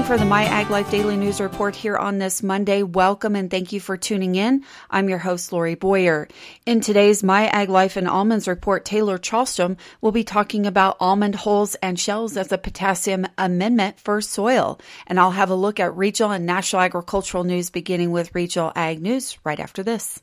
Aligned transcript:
time 0.00 0.06
for 0.06 0.16
the 0.16 0.24
My 0.24 0.44
Ag 0.44 0.70
Life 0.70 0.90
Daily 0.90 1.16
News 1.16 1.42
Report 1.42 1.76
here 1.76 1.96
on 1.96 2.16
this 2.16 2.42
Monday. 2.42 2.82
Welcome 2.82 3.36
and 3.36 3.50
thank 3.50 3.70
you 3.72 3.80
for 3.80 3.98
tuning 3.98 4.34
in. 4.34 4.64
I'm 4.88 5.10
your 5.10 5.18
host, 5.18 5.52
Lori 5.52 5.74
Boyer. 5.74 6.26
In 6.64 6.80
today's 6.80 7.22
My 7.22 7.48
Ag 7.48 7.68
Life 7.68 7.96
and 7.96 8.08
Almonds 8.08 8.48
Report, 8.48 8.86
Taylor 8.86 9.18
Chalstrom 9.18 9.76
will 10.00 10.12
be 10.12 10.24
talking 10.24 10.64
about 10.64 10.96
almond 11.00 11.34
hulls 11.34 11.74
and 11.82 12.00
shells 12.00 12.38
as 12.38 12.50
a 12.50 12.56
potassium 12.56 13.26
amendment 13.36 14.00
for 14.00 14.22
soil. 14.22 14.80
And 15.06 15.20
I'll 15.20 15.32
have 15.32 15.50
a 15.50 15.54
look 15.54 15.78
at 15.80 15.94
regional 15.94 16.30
and 16.30 16.46
national 16.46 16.82
agricultural 16.82 17.44
news 17.44 17.68
beginning 17.68 18.10
with 18.10 18.34
regional 18.34 18.72
ag 18.74 19.02
news 19.02 19.36
right 19.44 19.60
after 19.60 19.82
this. 19.82 20.22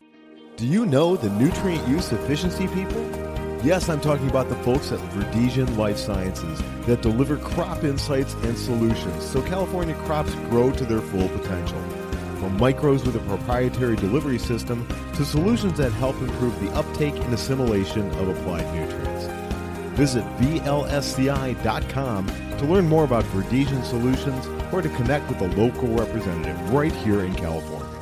Do 0.55 0.65
you 0.65 0.87
know 0.87 1.15
the 1.15 1.29
nutrient 1.29 1.87
use 1.87 2.11
efficiency 2.11 2.67
people? 2.67 3.36
Yes, 3.67 3.89
I'm 3.89 3.99
talking 3.99 4.29
about 4.29 4.47
the 4.47 4.55
folks 4.63 4.93
at 4.93 4.99
Verdesian 5.11 5.75
Life 5.75 5.97
Sciences 5.97 6.63
that 6.85 7.01
deliver 7.01 7.35
crop 7.35 7.83
insights 7.83 8.33
and 8.35 8.57
solutions 8.57 9.25
so 9.25 9.41
California 9.41 9.93
crops 10.05 10.33
grow 10.49 10.71
to 10.71 10.85
their 10.85 11.01
full 11.01 11.27
potential. 11.27 11.77
From 12.39 12.57
micros 12.57 13.05
with 13.05 13.17
a 13.17 13.27
proprietary 13.27 13.97
delivery 13.97 14.39
system 14.39 14.87
to 15.15 15.25
solutions 15.25 15.77
that 15.79 15.91
help 15.91 16.15
improve 16.21 16.57
the 16.61 16.71
uptake 16.75 17.15
and 17.15 17.33
assimilation 17.33 18.09
of 18.11 18.29
applied 18.29 18.73
nutrients. 18.73 19.25
Visit 19.97 20.23
VLSCI.com 20.37 22.27
to 22.59 22.65
learn 22.65 22.87
more 22.87 23.03
about 23.03 23.25
Verdesian 23.25 23.83
solutions 23.83 24.47
or 24.71 24.81
to 24.81 24.87
connect 24.95 25.27
with 25.27 25.41
a 25.41 25.61
local 25.61 25.89
representative 25.89 26.71
right 26.71 26.95
here 26.95 27.25
in 27.25 27.35
California. 27.35 27.96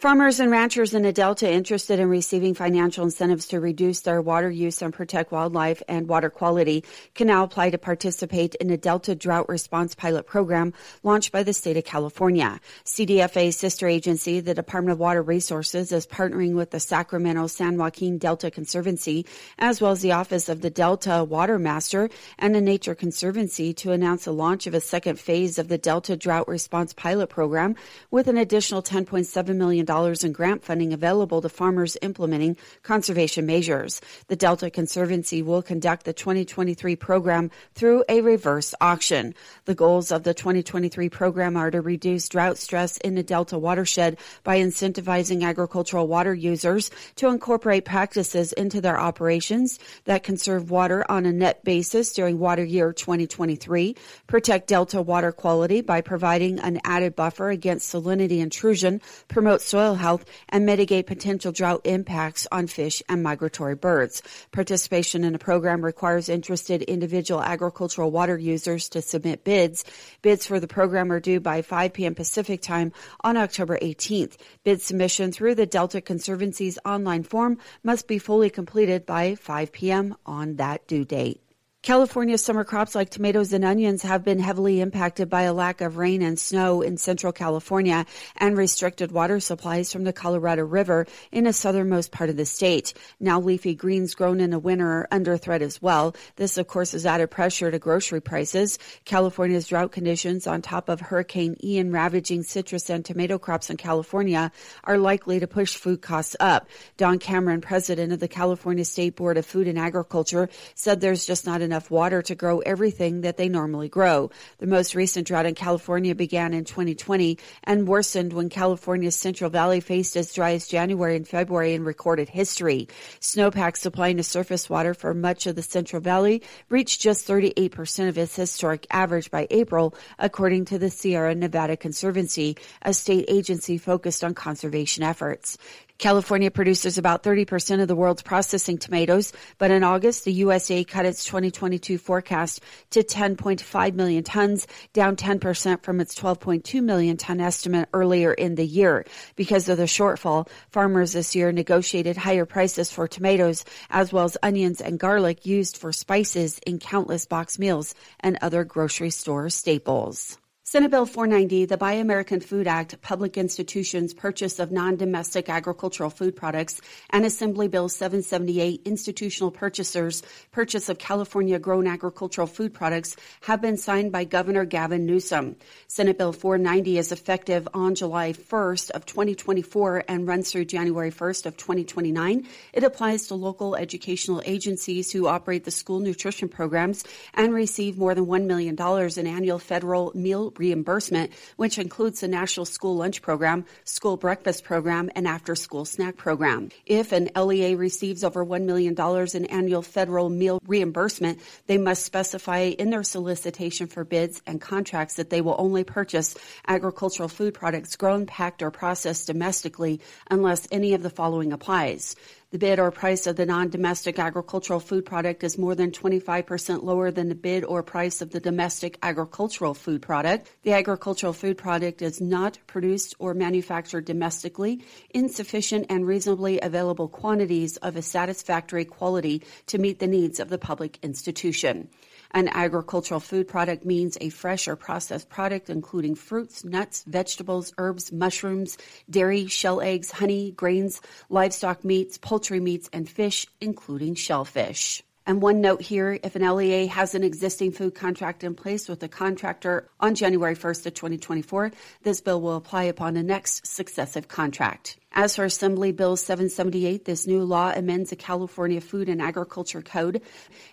Farmers 0.00 0.40
and 0.40 0.50
ranchers 0.50 0.94
in 0.94 1.02
the 1.02 1.12
Delta 1.12 1.46
interested 1.46 2.00
in 2.00 2.08
receiving 2.08 2.54
financial 2.54 3.04
incentives 3.04 3.48
to 3.48 3.60
reduce 3.60 4.00
their 4.00 4.22
water 4.22 4.50
use 4.50 4.80
and 4.80 4.94
protect 4.94 5.30
wildlife 5.30 5.82
and 5.88 6.08
water 6.08 6.30
quality 6.30 6.84
can 7.14 7.26
now 7.26 7.44
apply 7.44 7.68
to 7.68 7.76
participate 7.76 8.54
in 8.54 8.68
the 8.68 8.78
Delta 8.78 9.14
Drought 9.14 9.50
Response 9.50 9.94
Pilot 9.94 10.26
Program 10.26 10.72
launched 11.02 11.32
by 11.32 11.42
the 11.42 11.52
state 11.52 11.76
of 11.76 11.84
California. 11.84 12.58
CDFA's 12.86 13.56
sister 13.56 13.86
agency, 13.86 14.40
the 14.40 14.54
Department 14.54 14.94
of 14.94 14.98
Water 14.98 15.20
Resources, 15.20 15.92
is 15.92 16.06
partnering 16.06 16.54
with 16.54 16.70
the 16.70 16.80
Sacramento 16.80 17.48
San 17.48 17.76
Joaquin 17.76 18.16
Delta 18.16 18.50
Conservancy, 18.50 19.26
as 19.58 19.82
well 19.82 19.92
as 19.92 20.00
the 20.00 20.12
Office 20.12 20.48
of 20.48 20.62
the 20.62 20.70
Delta 20.70 21.24
Water 21.24 21.58
Master 21.58 22.08
and 22.38 22.54
the 22.54 22.62
Nature 22.62 22.94
Conservancy 22.94 23.74
to 23.74 23.92
announce 23.92 24.24
the 24.24 24.32
launch 24.32 24.66
of 24.66 24.72
a 24.72 24.80
second 24.80 25.20
phase 25.20 25.58
of 25.58 25.68
the 25.68 25.76
Delta 25.76 26.16
Drought 26.16 26.48
Response 26.48 26.94
Pilot 26.94 27.26
Program 27.26 27.76
with 28.10 28.28
an 28.28 28.38
additional 28.38 28.82
$10.7 28.82 29.56
million 29.56 29.89
in 29.90 30.30
grant 30.30 30.62
funding 30.62 30.92
available 30.92 31.42
to 31.42 31.48
farmers 31.48 31.96
implementing 32.00 32.56
conservation 32.84 33.44
measures. 33.44 34.00
The 34.28 34.36
Delta 34.36 34.70
Conservancy 34.70 35.42
will 35.42 35.62
conduct 35.62 36.04
the 36.04 36.12
2023 36.12 36.94
program 36.94 37.50
through 37.74 38.04
a 38.08 38.20
reverse 38.20 38.72
auction. 38.80 39.34
The 39.64 39.74
goals 39.74 40.12
of 40.12 40.22
the 40.22 40.32
2023 40.32 41.08
program 41.08 41.56
are 41.56 41.72
to 41.72 41.80
reduce 41.80 42.28
drought 42.28 42.56
stress 42.56 42.98
in 42.98 43.16
the 43.16 43.24
Delta 43.24 43.58
watershed 43.58 44.18
by 44.44 44.58
incentivizing 44.58 45.42
agricultural 45.42 46.06
water 46.06 46.34
users 46.34 46.92
to 47.16 47.26
incorporate 47.26 47.84
practices 47.84 48.52
into 48.52 48.80
their 48.80 48.98
operations 48.98 49.80
that 50.04 50.22
conserve 50.22 50.70
water 50.70 51.04
on 51.10 51.26
a 51.26 51.32
net 51.32 51.64
basis 51.64 52.12
during 52.12 52.38
water 52.38 52.64
year 52.64 52.92
2023, 52.92 53.96
protect 54.28 54.68
Delta 54.68 55.02
water 55.02 55.32
quality 55.32 55.80
by 55.80 56.00
providing 56.00 56.60
an 56.60 56.78
added 56.84 57.16
buffer 57.16 57.50
against 57.50 57.92
salinity 57.92 58.38
intrusion, 58.38 59.00
promote 59.26 59.60
soil 59.60 59.79
soil 59.80 59.94
health 59.94 60.26
and 60.50 60.66
mitigate 60.66 61.06
potential 61.06 61.52
drought 61.52 61.80
impacts 61.84 62.46
on 62.52 62.66
fish 62.66 63.02
and 63.08 63.22
migratory 63.22 63.74
birds. 63.74 64.22
Participation 64.52 65.24
in 65.24 65.34
a 65.34 65.38
program 65.38 65.82
requires 65.82 66.28
interested 66.28 66.82
individual 66.82 67.42
agricultural 67.42 68.10
water 68.10 68.36
users 68.36 68.90
to 68.90 69.00
submit 69.00 69.42
bids. 69.42 69.84
Bids 70.20 70.46
for 70.46 70.60
the 70.60 70.68
program 70.68 71.10
are 71.10 71.18
due 71.18 71.40
by 71.40 71.62
5 71.62 71.94
p.m. 71.94 72.14
Pacific 72.14 72.60
time 72.60 72.92
on 73.24 73.38
October 73.38 73.78
18th. 73.80 74.36
Bid 74.64 74.82
submission 74.82 75.32
through 75.32 75.54
the 75.54 75.64
Delta 75.64 76.02
Conservancy's 76.02 76.78
online 76.84 77.22
form 77.22 77.56
must 77.82 78.06
be 78.06 78.18
fully 78.18 78.50
completed 78.50 79.06
by 79.06 79.34
5 79.34 79.72
p.m. 79.72 80.14
on 80.26 80.56
that 80.56 80.86
due 80.86 81.06
date. 81.06 81.40
California's 81.82 82.44
summer 82.44 82.62
crops 82.62 82.94
like 82.94 83.08
tomatoes 83.08 83.54
and 83.54 83.64
onions 83.64 84.02
have 84.02 84.22
been 84.22 84.38
heavily 84.38 84.82
impacted 84.82 85.30
by 85.30 85.42
a 85.42 85.54
lack 85.54 85.80
of 85.80 85.96
rain 85.96 86.20
and 86.20 86.38
snow 86.38 86.82
in 86.82 86.98
central 86.98 87.32
California 87.32 88.04
and 88.36 88.58
restricted 88.58 89.10
water 89.10 89.40
supplies 89.40 89.90
from 89.90 90.04
the 90.04 90.12
Colorado 90.12 90.62
River 90.62 91.06
in 91.32 91.44
the 91.44 91.54
southernmost 91.54 92.12
part 92.12 92.28
of 92.28 92.36
the 92.36 92.44
state. 92.44 92.92
Now 93.18 93.40
leafy 93.40 93.74
greens 93.74 94.14
grown 94.14 94.40
in 94.40 94.50
the 94.50 94.58
winter 94.58 94.86
are 94.86 95.08
under 95.10 95.38
threat 95.38 95.62
as 95.62 95.80
well. 95.80 96.14
This, 96.36 96.58
of 96.58 96.68
course, 96.68 96.92
has 96.92 97.06
added 97.06 97.30
pressure 97.30 97.70
to 97.70 97.78
grocery 97.78 98.20
prices. 98.20 98.78
California's 99.06 99.66
drought 99.66 99.90
conditions 99.90 100.46
on 100.46 100.60
top 100.60 100.90
of 100.90 101.00
Hurricane 101.00 101.56
Ian 101.64 101.92
ravaging 101.92 102.42
citrus 102.42 102.90
and 102.90 103.06
tomato 103.06 103.38
crops 103.38 103.70
in 103.70 103.78
California 103.78 104.52
are 104.84 104.98
likely 104.98 105.40
to 105.40 105.46
push 105.46 105.76
food 105.76 106.02
costs 106.02 106.36
up. 106.40 106.68
Don 106.98 107.18
Cameron, 107.18 107.62
president 107.62 108.12
of 108.12 108.20
the 108.20 108.28
California 108.28 108.84
State 108.84 109.16
Board 109.16 109.38
of 109.38 109.46
Food 109.46 109.66
and 109.66 109.78
Agriculture, 109.78 110.50
said 110.74 111.00
there's 111.00 111.24
just 111.24 111.46
not 111.46 111.62
enough 111.62 111.69
enough 111.70 111.88
water 111.88 112.20
to 112.20 112.34
grow 112.34 112.58
everything 112.58 113.20
that 113.20 113.36
they 113.36 113.48
normally 113.48 113.88
grow. 113.88 114.28
The 114.58 114.66
most 114.66 114.96
recent 114.96 115.28
drought 115.28 115.46
in 115.46 115.54
California 115.54 116.16
began 116.16 116.52
in 116.52 116.64
2020 116.64 117.38
and 117.62 117.86
worsened 117.86 118.32
when 118.32 118.48
California's 118.48 119.14
Central 119.14 119.50
Valley 119.50 119.78
faced 119.78 120.16
its 120.16 120.34
driest 120.34 120.68
January 120.68 121.14
and 121.14 121.28
February 121.28 121.74
in 121.74 121.84
recorded 121.84 122.28
history. 122.28 122.88
Snowpack 123.20 123.76
supplying 123.76 124.16
the 124.16 124.24
surface 124.24 124.68
water 124.68 124.94
for 124.94 125.14
much 125.14 125.46
of 125.46 125.54
the 125.54 125.62
Central 125.62 126.02
Valley 126.02 126.42
reached 126.70 127.00
just 127.00 127.28
38% 127.28 128.08
of 128.08 128.18
its 128.18 128.34
historic 128.34 128.84
average 128.90 129.30
by 129.30 129.46
April, 129.50 129.94
according 130.18 130.64
to 130.64 130.78
the 130.78 130.90
Sierra 130.90 131.36
Nevada 131.36 131.76
Conservancy, 131.76 132.56
a 132.82 132.92
state 132.92 133.26
agency 133.28 133.78
focused 133.78 134.24
on 134.24 134.34
conservation 134.34 135.04
efforts. 135.04 135.56
California 136.00 136.50
produces 136.50 136.96
about 136.96 137.22
30% 137.22 137.82
of 137.82 137.86
the 137.86 137.94
world's 137.94 138.22
processing 138.22 138.78
tomatoes, 138.78 139.34
but 139.58 139.70
in 139.70 139.84
August, 139.84 140.24
the 140.24 140.40
USDA 140.40 140.88
cut 140.88 141.04
its 141.04 141.26
2022 141.26 141.98
forecast 141.98 142.62
to 142.88 143.02
10.5 143.02 143.94
million 143.94 144.24
tons, 144.24 144.66
down 144.94 145.14
10% 145.14 145.82
from 145.82 146.00
its 146.00 146.18
12.2 146.18 146.82
million 146.82 147.18
ton 147.18 147.38
estimate 147.38 147.90
earlier 147.92 148.32
in 148.32 148.54
the 148.54 148.64
year. 148.64 149.04
Because 149.36 149.68
of 149.68 149.76
the 149.76 149.82
shortfall, 149.84 150.48
farmers 150.70 151.12
this 151.12 151.36
year 151.36 151.52
negotiated 151.52 152.16
higher 152.16 152.46
prices 152.46 152.90
for 152.90 153.06
tomatoes 153.06 153.66
as 153.90 154.10
well 154.10 154.24
as 154.24 154.38
onions 154.42 154.80
and 154.80 154.98
garlic 154.98 155.44
used 155.44 155.76
for 155.76 155.92
spices 155.92 156.58
in 156.66 156.78
countless 156.78 157.26
box 157.26 157.58
meals 157.58 157.94
and 158.20 158.38
other 158.40 158.64
grocery 158.64 159.10
store 159.10 159.50
staples. 159.50 160.39
Senate 160.70 160.92
Bill 160.92 161.04
490, 161.04 161.64
the 161.64 161.76
Buy 161.76 161.94
American 161.94 162.38
Food 162.38 162.68
Act, 162.68 163.02
Public 163.02 163.36
Institutions 163.36 164.14
Purchase 164.14 164.60
of 164.60 164.70
Non-Domestic 164.70 165.48
Agricultural 165.48 166.10
Food 166.10 166.36
Products, 166.36 166.80
and 167.10 167.24
Assembly 167.24 167.66
Bill 167.66 167.88
778, 167.88 168.82
Institutional 168.84 169.50
Purchasers 169.50 170.22
Purchase 170.52 170.88
of 170.88 170.96
California 170.96 171.58
Grown 171.58 171.88
Agricultural 171.88 172.46
Food 172.46 172.72
Products, 172.72 173.16
have 173.40 173.60
been 173.60 173.76
signed 173.76 174.12
by 174.12 174.22
Governor 174.22 174.64
Gavin 174.64 175.06
Newsom. 175.06 175.56
Senate 175.88 176.16
Bill 176.16 176.32
490 176.32 176.98
is 176.98 177.10
effective 177.10 177.66
on 177.74 177.96
July 177.96 178.32
1st 178.32 178.90
of 178.90 179.04
2024 179.06 180.04
and 180.06 180.28
runs 180.28 180.52
through 180.52 180.66
January 180.66 181.10
1st 181.10 181.46
of 181.46 181.56
2029. 181.56 182.46
It 182.72 182.84
applies 182.84 183.26
to 183.26 183.34
local 183.34 183.74
educational 183.74 184.40
agencies 184.44 185.10
who 185.10 185.26
operate 185.26 185.64
the 185.64 185.72
school 185.72 185.98
nutrition 185.98 186.48
programs 186.48 187.02
and 187.34 187.52
receive 187.52 187.98
more 187.98 188.14
than 188.14 188.26
$1 188.26 188.46
million 188.46 188.76
in 189.18 189.26
annual 189.26 189.58
federal 189.58 190.12
meal 190.14 190.52
reimbursement, 190.60 191.32
which 191.56 191.78
includes 191.78 192.20
the 192.20 192.28
National 192.28 192.66
School 192.66 192.94
Lunch 192.96 193.22
Program, 193.22 193.64
School 193.84 194.16
Breakfast 194.16 194.62
Program, 194.62 195.10
and 195.16 195.26
After 195.26 195.56
School 195.56 195.84
Snack 195.84 196.16
Program. 196.16 196.68
If 196.86 197.10
an 197.12 197.30
LEA 197.34 197.74
receives 197.74 198.22
over 198.22 198.44
$1 198.44 198.64
million 198.64 198.94
in 199.34 199.46
annual 199.46 199.82
federal 199.82 200.28
meal 200.28 200.60
reimbursement, 200.66 201.40
they 201.66 201.78
must 201.78 202.04
specify 202.04 202.58
in 202.78 202.90
their 202.90 203.02
solicitation 203.02 203.86
for 203.86 204.04
bids 204.04 204.42
and 204.46 204.60
contracts 204.60 205.16
that 205.16 205.30
they 205.30 205.40
will 205.40 205.56
only 205.58 205.82
purchase 205.82 206.36
agricultural 206.68 207.28
food 207.28 207.54
products 207.54 207.96
grown, 207.96 208.26
packed, 208.26 208.62
or 208.62 208.70
processed 208.70 209.26
domestically 209.26 210.00
unless 210.30 210.68
any 210.70 210.92
of 210.92 211.02
the 211.02 211.10
following 211.10 211.52
applies. 211.52 212.14
The 212.50 212.58
bid 212.58 212.80
or 212.80 212.90
price 212.90 213.28
of 213.28 213.36
the 213.36 213.46
non-domestic 213.46 214.18
agricultural 214.18 214.80
food 214.80 215.06
product 215.06 215.44
is 215.44 215.56
more 215.56 215.76
than 215.76 215.92
25% 215.92 216.82
lower 216.82 217.12
than 217.12 217.28
the 217.28 217.36
bid 217.36 217.64
or 217.64 217.84
price 217.84 218.20
of 218.20 218.30
the 218.30 218.40
domestic 218.40 218.98
agricultural 219.04 219.72
food 219.72 220.02
product. 220.02 220.50
The 220.64 220.72
agricultural 220.72 221.32
food 221.32 221.56
product 221.56 222.02
is 222.02 222.20
not 222.20 222.58
produced 222.66 223.14
or 223.20 223.34
manufactured 223.34 224.04
domestically 224.04 224.82
in 225.10 225.28
sufficient 225.28 225.86
and 225.90 226.04
reasonably 226.04 226.60
available 226.60 227.06
quantities 227.06 227.76
of 227.76 227.94
a 227.94 228.02
satisfactory 228.02 228.84
quality 228.84 229.44
to 229.66 229.78
meet 229.78 230.00
the 230.00 230.08
needs 230.08 230.40
of 230.40 230.48
the 230.48 230.58
public 230.58 230.98
institution. 231.04 231.88
An 232.32 232.48
agricultural 232.48 233.20
food 233.20 233.48
product 233.48 233.84
means 233.84 234.16
a 234.20 234.28
fresh 234.28 234.68
or 234.68 234.76
processed 234.76 235.28
product 235.28 235.68
including 235.68 236.14
fruits, 236.14 236.64
nuts, 236.64 237.02
vegetables, 237.06 237.72
herbs, 237.76 238.12
mushrooms, 238.12 238.78
dairy, 239.08 239.46
shell 239.48 239.80
eggs, 239.80 240.12
honey, 240.12 240.52
grains, 240.52 241.00
livestock 241.28 241.84
meats, 241.84 242.18
poultry 242.18 242.60
meats, 242.60 242.88
and 242.92 243.08
fish, 243.08 243.46
including 243.60 244.14
shellfish. 244.14 245.02
And 245.26 245.42
one 245.42 245.60
note 245.60 245.82
here, 245.82 246.18
if 246.22 246.34
an 246.34 246.42
LEA 246.42 246.86
has 246.86 247.14
an 247.14 247.22
existing 247.22 247.72
food 247.72 247.94
contract 247.94 248.42
in 248.42 248.54
place 248.54 248.88
with 248.88 249.02
a 249.02 249.08
contractor 249.08 249.88
on 250.00 250.14
January 250.14 250.56
1st 250.56 250.86
of 250.86 250.94
2024, 250.94 251.72
this 252.02 252.20
bill 252.20 252.40
will 252.40 252.56
apply 252.56 252.84
upon 252.84 253.14
the 253.14 253.22
next 253.22 253.66
successive 253.66 254.28
contract. 254.28 254.98
As 255.12 255.34
for 255.34 255.44
Assembly 255.44 255.90
Bill 255.90 256.16
778, 256.16 257.04
this 257.04 257.26
new 257.26 257.42
law 257.42 257.72
amends 257.74 258.10
the 258.10 258.16
California 258.16 258.80
Food 258.80 259.08
and 259.08 259.20
Agriculture 259.20 259.82
Code 259.82 260.22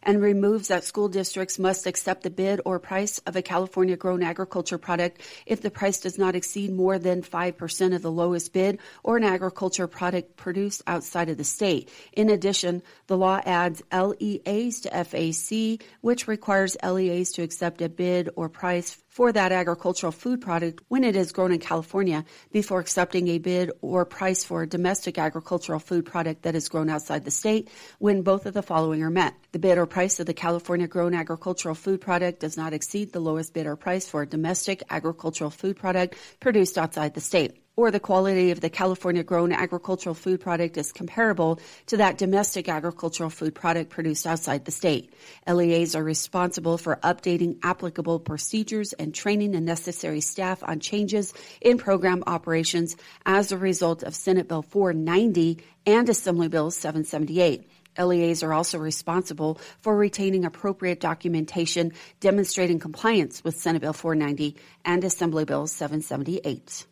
and 0.03 0.21
removes 0.21 0.67
that 0.67 0.83
school 0.83 1.09
districts 1.09 1.57
must 1.57 1.87
accept 1.87 2.21
the 2.21 2.29
bid 2.29 2.61
or 2.63 2.77
price 2.77 3.17
of 3.25 3.35
a 3.35 3.41
California 3.41 3.97
grown 3.97 4.21
agriculture 4.21 4.77
product 4.77 5.21
if 5.47 5.61
the 5.61 5.71
price 5.71 5.99
does 5.99 6.19
not 6.19 6.35
exceed 6.35 6.71
more 6.71 6.99
than 6.99 7.23
5% 7.23 7.95
of 7.95 8.03
the 8.03 8.11
lowest 8.11 8.53
bid 8.53 8.77
or 9.03 9.17
an 9.17 9.23
agriculture 9.23 9.87
product 9.87 10.37
produced 10.37 10.83
outside 10.85 11.29
of 11.29 11.37
the 11.37 11.43
state. 11.43 11.89
In 12.13 12.29
addition, 12.29 12.83
the 13.07 13.17
law 13.17 13.41
adds 13.43 13.81
LEAs 13.91 14.81
to 14.81 15.03
FAC, 15.03 15.83
which 16.01 16.27
requires 16.27 16.77
LEAs 16.83 17.31
to 17.33 17.41
accept 17.41 17.81
a 17.81 17.89
bid 17.89 18.29
or 18.35 18.49
price 18.49 19.01
for 19.17 19.31
that 19.31 19.51
agricultural 19.51 20.11
food 20.11 20.41
product 20.41 20.83
when 20.89 21.03
it 21.03 21.15
is 21.15 21.31
grown 21.31 21.51
in 21.51 21.57
California 21.57 22.23
before 22.51 22.79
accepting 22.79 23.27
a 23.29 23.39
bid 23.39 23.71
or 23.81 24.05
price 24.05 24.43
for 24.43 24.61
a 24.61 24.67
domestic 24.67 25.17
agricultural 25.17 25.79
food 25.79 26.05
product 26.05 26.43
that 26.43 26.53
is 26.53 26.69
grown 26.69 26.87
outside 26.87 27.25
the 27.25 27.31
state 27.31 27.67
when 27.97 28.21
both 28.21 28.45
of 28.45 28.53
the 28.53 28.61
following 28.61 29.01
are 29.01 29.09
met. 29.09 29.33
The 29.53 29.57
bid 29.57 29.79
or 29.79 29.87
price 29.87 30.19
of 30.19 30.27
the 30.27 30.35
California 30.35 30.87
grown 30.87 31.15
agricultural 31.15 31.73
food 31.73 31.99
product 31.99 32.41
does 32.41 32.57
not 32.57 32.73
exceed 32.73 33.11
the 33.11 33.19
lowest 33.19 33.55
bid 33.55 33.65
or 33.65 33.75
price 33.75 34.07
for 34.07 34.21
a 34.21 34.27
domestic 34.27 34.83
agricultural 34.87 35.49
food 35.49 35.77
product 35.77 36.15
produced 36.39 36.77
outside 36.77 37.15
the 37.15 37.21
state 37.21 37.66
or 37.77 37.91
the 37.91 37.99
quality 37.99 38.49
of 38.49 38.59
the 38.59 38.71
California 38.71 39.23
grown 39.23 39.51
agricultural 39.53 40.15
food 40.15 40.41
product 40.41 40.77
is 40.77 40.91
comparable 40.91 41.59
to 41.85 41.97
that 41.97 42.17
domestic 42.17 42.67
agricultural 42.67 43.29
food 43.29 43.53
product 43.53 43.91
produced 43.91 44.25
outside 44.25 44.65
the 44.65 44.71
state. 44.71 45.13
LEAs 45.47 45.95
are 45.95 46.03
responsible 46.03 46.79
for 46.79 46.97
updating 47.03 47.57
applicable 47.63 48.19
procedures 48.19 48.93
and 48.93 49.13
training 49.13 49.51
the 49.51 49.61
necessary 49.61 50.19
staff 50.19 50.63
on 50.63 50.79
changes 50.79 51.33
in 51.61 51.77
program 51.77 52.23
operations 52.25 52.97
as 53.27 53.51
a 53.51 53.57
result 53.57 54.01
of 54.01 54.15
Senate 54.15 54.47
Bill 54.47 54.63
490 54.63 55.59
and 55.85 56.09
Assembly 56.09 56.47
Bill 56.47 56.71
778. 56.71 57.69
LEAs 57.99 58.41
are 58.41 58.53
also 58.53 58.79
responsible 58.79 59.59
for 59.81 59.95
retaining 59.95 60.45
appropriate 60.45 60.99
documentation 60.99 61.93
demonstrating 62.19 62.79
compliance 62.79 63.43
with 63.43 63.55
Senate 63.55 63.81
Bill 63.81 63.93
490 63.93 64.55
and 64.83 65.03
Assembly 65.03 65.45
Bill 65.45 65.67
778. 65.67 66.87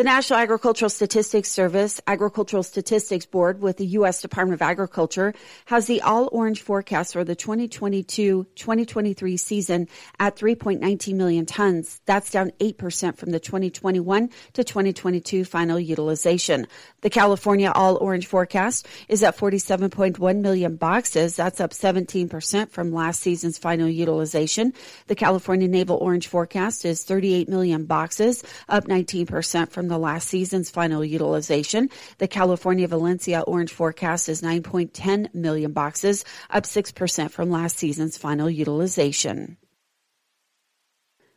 The 0.00 0.04
National 0.04 0.38
Agricultural 0.38 0.88
Statistics 0.88 1.50
Service, 1.50 2.00
Agricultural 2.06 2.62
Statistics 2.62 3.26
Board 3.26 3.60
with 3.60 3.76
the 3.76 3.84
U.S. 3.98 4.22
Department 4.22 4.54
of 4.54 4.62
Agriculture 4.62 5.34
has 5.66 5.86
the 5.86 6.00
all 6.00 6.30
orange 6.32 6.62
forecast 6.62 7.12
for 7.12 7.22
the 7.22 7.36
2022-2023 7.36 9.38
season 9.38 9.88
at 10.18 10.36
3.19 10.36 11.16
million 11.16 11.44
tons. 11.44 12.00
That's 12.06 12.30
down 12.30 12.50
8% 12.60 13.18
from 13.18 13.28
the 13.28 13.40
2021 13.40 14.30
to 14.54 14.64
2022 14.64 15.44
final 15.44 15.78
utilization. 15.78 16.66
The 17.02 17.10
California 17.10 17.70
all 17.70 17.98
orange 17.98 18.26
forecast 18.26 18.88
is 19.06 19.22
at 19.22 19.36
47.1 19.36 20.40
million 20.40 20.76
boxes. 20.76 21.36
That's 21.36 21.60
up 21.60 21.72
17% 21.72 22.70
from 22.70 22.94
last 22.94 23.20
season's 23.20 23.58
final 23.58 23.86
utilization. 23.86 24.72
The 25.08 25.14
California 25.14 25.68
Navel 25.68 25.98
orange 25.98 26.26
forecast 26.26 26.86
is 26.86 27.04
38 27.04 27.50
million 27.50 27.84
boxes, 27.84 28.42
up 28.66 28.86
19% 28.86 29.68
from 29.68 29.89
the 29.90 29.98
last 29.98 30.28
season's 30.28 30.70
final 30.70 31.04
utilization. 31.04 31.90
The 32.18 32.28
California 32.28 32.88
Valencia 32.88 33.42
orange 33.42 33.72
forecast 33.72 34.28
is 34.28 34.40
9.10 34.40 35.34
million 35.34 35.72
boxes, 35.72 36.24
up 36.48 36.64
6% 36.64 37.30
from 37.30 37.50
last 37.50 37.76
season's 37.76 38.16
final 38.16 38.48
utilization. 38.48 39.58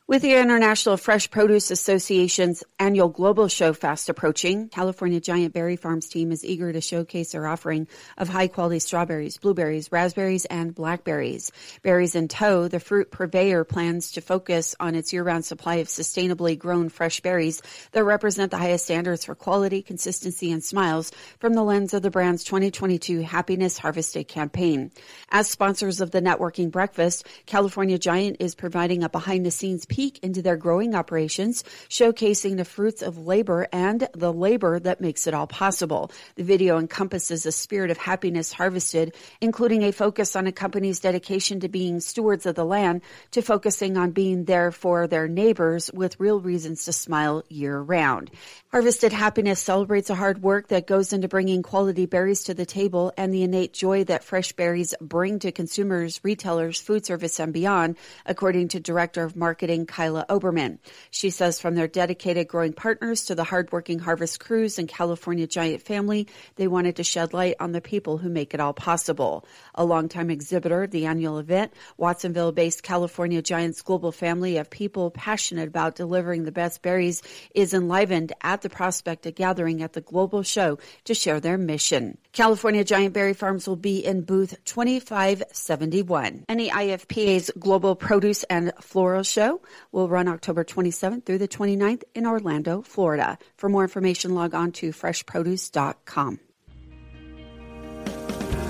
With 0.05 0.21
the 0.21 0.35
International 0.35 0.97
Fresh 0.97 1.31
Produce 1.31 1.71
Association's 1.71 2.61
annual 2.77 3.07
global 3.07 3.47
show 3.47 3.71
fast 3.71 4.09
approaching, 4.09 4.67
California 4.67 5.21
Giant 5.21 5.53
Berry 5.53 5.77
Farms 5.77 6.09
team 6.09 6.33
is 6.33 6.43
eager 6.43 6.73
to 6.73 6.81
showcase 6.81 7.31
their 7.31 7.47
offering 7.47 7.87
of 8.17 8.27
high 8.27 8.49
quality 8.49 8.79
strawberries, 8.79 9.37
blueberries, 9.37 9.93
raspberries, 9.93 10.43
and 10.43 10.75
blackberries. 10.75 11.53
Berries 11.83 12.15
in 12.15 12.27
tow, 12.27 12.67
the 12.67 12.81
fruit 12.81 13.11
purveyor 13.11 13.63
plans 13.63 14.11
to 14.11 14.19
focus 14.19 14.75
on 14.77 14.93
its 14.93 15.13
year-round 15.13 15.45
supply 15.45 15.75
of 15.75 15.87
sustainably 15.87 16.59
grown 16.59 16.89
fresh 16.89 17.21
berries 17.21 17.61
that 17.93 18.03
represent 18.03 18.51
the 18.51 18.57
highest 18.57 18.83
standards 18.83 19.23
for 19.23 19.35
quality, 19.35 19.81
consistency, 19.81 20.51
and 20.51 20.65
smiles 20.65 21.13
from 21.39 21.53
the 21.53 21.63
lens 21.63 21.93
of 21.93 22.01
the 22.01 22.11
brand's 22.11 22.43
2022 22.43 23.21
Happiness 23.21 23.77
Harvested 23.77 24.27
campaign. 24.27 24.91
As 25.29 25.49
sponsors 25.49 26.01
of 26.01 26.11
the 26.11 26.21
networking 26.21 26.71
breakfast, 26.71 27.25
California 27.45 27.97
Giant 27.97 28.35
is 28.41 28.53
providing 28.53 29.01
a 29.01 29.07
behind 29.07 29.45
the 29.45 29.51
scenes 29.51 29.85
peek 29.93 30.17
into 30.23 30.41
their 30.41 30.57
growing 30.57 30.95
operations, 30.95 31.63
showcasing 31.87 32.57
the 32.57 32.65
fruits 32.65 33.03
of 33.03 33.19
labor 33.19 33.67
and 33.71 34.09
the 34.15 34.33
labor 34.33 34.79
that 34.79 34.99
makes 34.99 35.27
it 35.27 35.35
all 35.35 35.45
possible. 35.45 36.09
The 36.33 36.43
video 36.43 36.79
encompasses 36.79 37.45
a 37.45 37.51
spirit 37.51 37.91
of 37.91 37.97
happiness 37.97 38.51
harvested, 38.51 39.13
including 39.39 39.83
a 39.83 39.91
focus 39.91 40.35
on 40.35 40.47
a 40.47 40.51
company's 40.51 40.99
dedication 40.99 41.59
to 41.59 41.69
being 41.69 41.99
stewards 41.99 42.47
of 42.47 42.55
the 42.55 42.65
land 42.65 43.01
to 43.33 43.43
focusing 43.43 43.95
on 43.95 44.09
being 44.09 44.45
there 44.45 44.71
for 44.71 45.05
their 45.05 45.27
neighbors 45.27 45.91
with 45.93 46.19
real 46.19 46.39
reasons 46.39 46.85
to 46.85 46.91
smile 46.91 47.43
year 47.47 47.79
round. 47.79 48.31
Harvested 48.71 49.13
Happiness 49.13 49.59
celebrates 49.59 50.07
the 50.07 50.15
hard 50.15 50.41
work 50.41 50.69
that 50.69 50.87
goes 50.87 51.13
into 51.13 51.27
bringing 51.27 51.61
quality 51.61 52.07
berries 52.07 52.45
to 52.45 52.55
the 52.55 52.65
table 52.65 53.13
and 53.15 53.31
the 53.31 53.43
innate 53.43 53.73
joy 53.73 54.03
that 54.05 54.23
fresh 54.23 54.53
berries 54.53 54.95
bring 54.99 55.37
to 55.37 55.51
consumers, 55.51 56.19
retailers, 56.23 56.81
food 56.81 57.05
service, 57.05 57.39
and 57.39 57.53
beyond, 57.53 57.95
according 58.25 58.69
to 58.69 58.79
Director 58.79 59.23
of 59.23 59.35
Marketing 59.35 59.82
Kyla 59.85 60.25
Oberman. 60.29 60.79
She 61.11 61.29
says 61.29 61.59
from 61.59 61.75
their 61.75 61.87
dedicated 61.87 62.47
growing 62.47 62.73
partners 62.73 63.25
to 63.25 63.35
the 63.35 63.43
hardworking 63.43 63.99
harvest 63.99 64.39
crews 64.39 64.79
and 64.79 64.87
California 64.87 65.47
Giant 65.47 65.81
family, 65.81 66.27
they 66.55 66.67
wanted 66.67 66.95
to 66.97 67.03
shed 67.03 67.33
light 67.33 67.55
on 67.59 67.71
the 67.71 67.81
people 67.81 68.17
who 68.17 68.29
make 68.29 68.53
it 68.53 68.59
all 68.59 68.73
possible. 68.73 69.45
A 69.75 69.85
longtime 69.85 70.29
exhibitor 70.29 70.83
of 70.83 70.91
the 70.91 71.05
annual 71.05 71.39
event, 71.39 71.73
Watsonville-based 71.97 72.83
California 72.83 73.41
Giants 73.41 73.81
global 73.81 74.11
family 74.11 74.57
of 74.57 74.69
people 74.69 75.11
passionate 75.11 75.67
about 75.67 75.95
delivering 75.95 76.43
the 76.43 76.51
best 76.51 76.81
berries 76.81 77.21
is 77.53 77.73
enlivened 77.73 78.33
at 78.41 78.61
the 78.61 78.69
prospect 78.69 79.25
of 79.25 79.35
gathering 79.35 79.81
at 79.81 79.93
the 79.93 80.01
global 80.01 80.43
show 80.43 80.77
to 81.05 81.13
share 81.13 81.39
their 81.39 81.57
mission. 81.57 82.17
California 82.31 82.83
Giant 82.83 83.13
Berry 83.13 83.33
Farms 83.33 83.67
will 83.67 83.75
be 83.75 84.03
in 84.03 84.21
booth 84.21 84.57
2571. 84.65 86.45
NAIFPA's 86.49 87.51
Global 87.59 87.95
Produce 87.95 88.43
and 88.43 88.71
Floral 88.81 89.23
Show 89.23 89.61
will 89.91 90.09
run 90.09 90.27
October 90.27 90.63
27th 90.63 91.25
through 91.25 91.37
the 91.37 91.47
29th 91.47 92.03
in 92.15 92.25
Orlando, 92.25 92.81
Florida. 92.81 93.37
For 93.57 93.69
more 93.69 93.83
information, 93.83 94.35
log 94.35 94.53
on 94.53 94.71
to 94.73 94.91
freshproduce.com. 94.91 96.39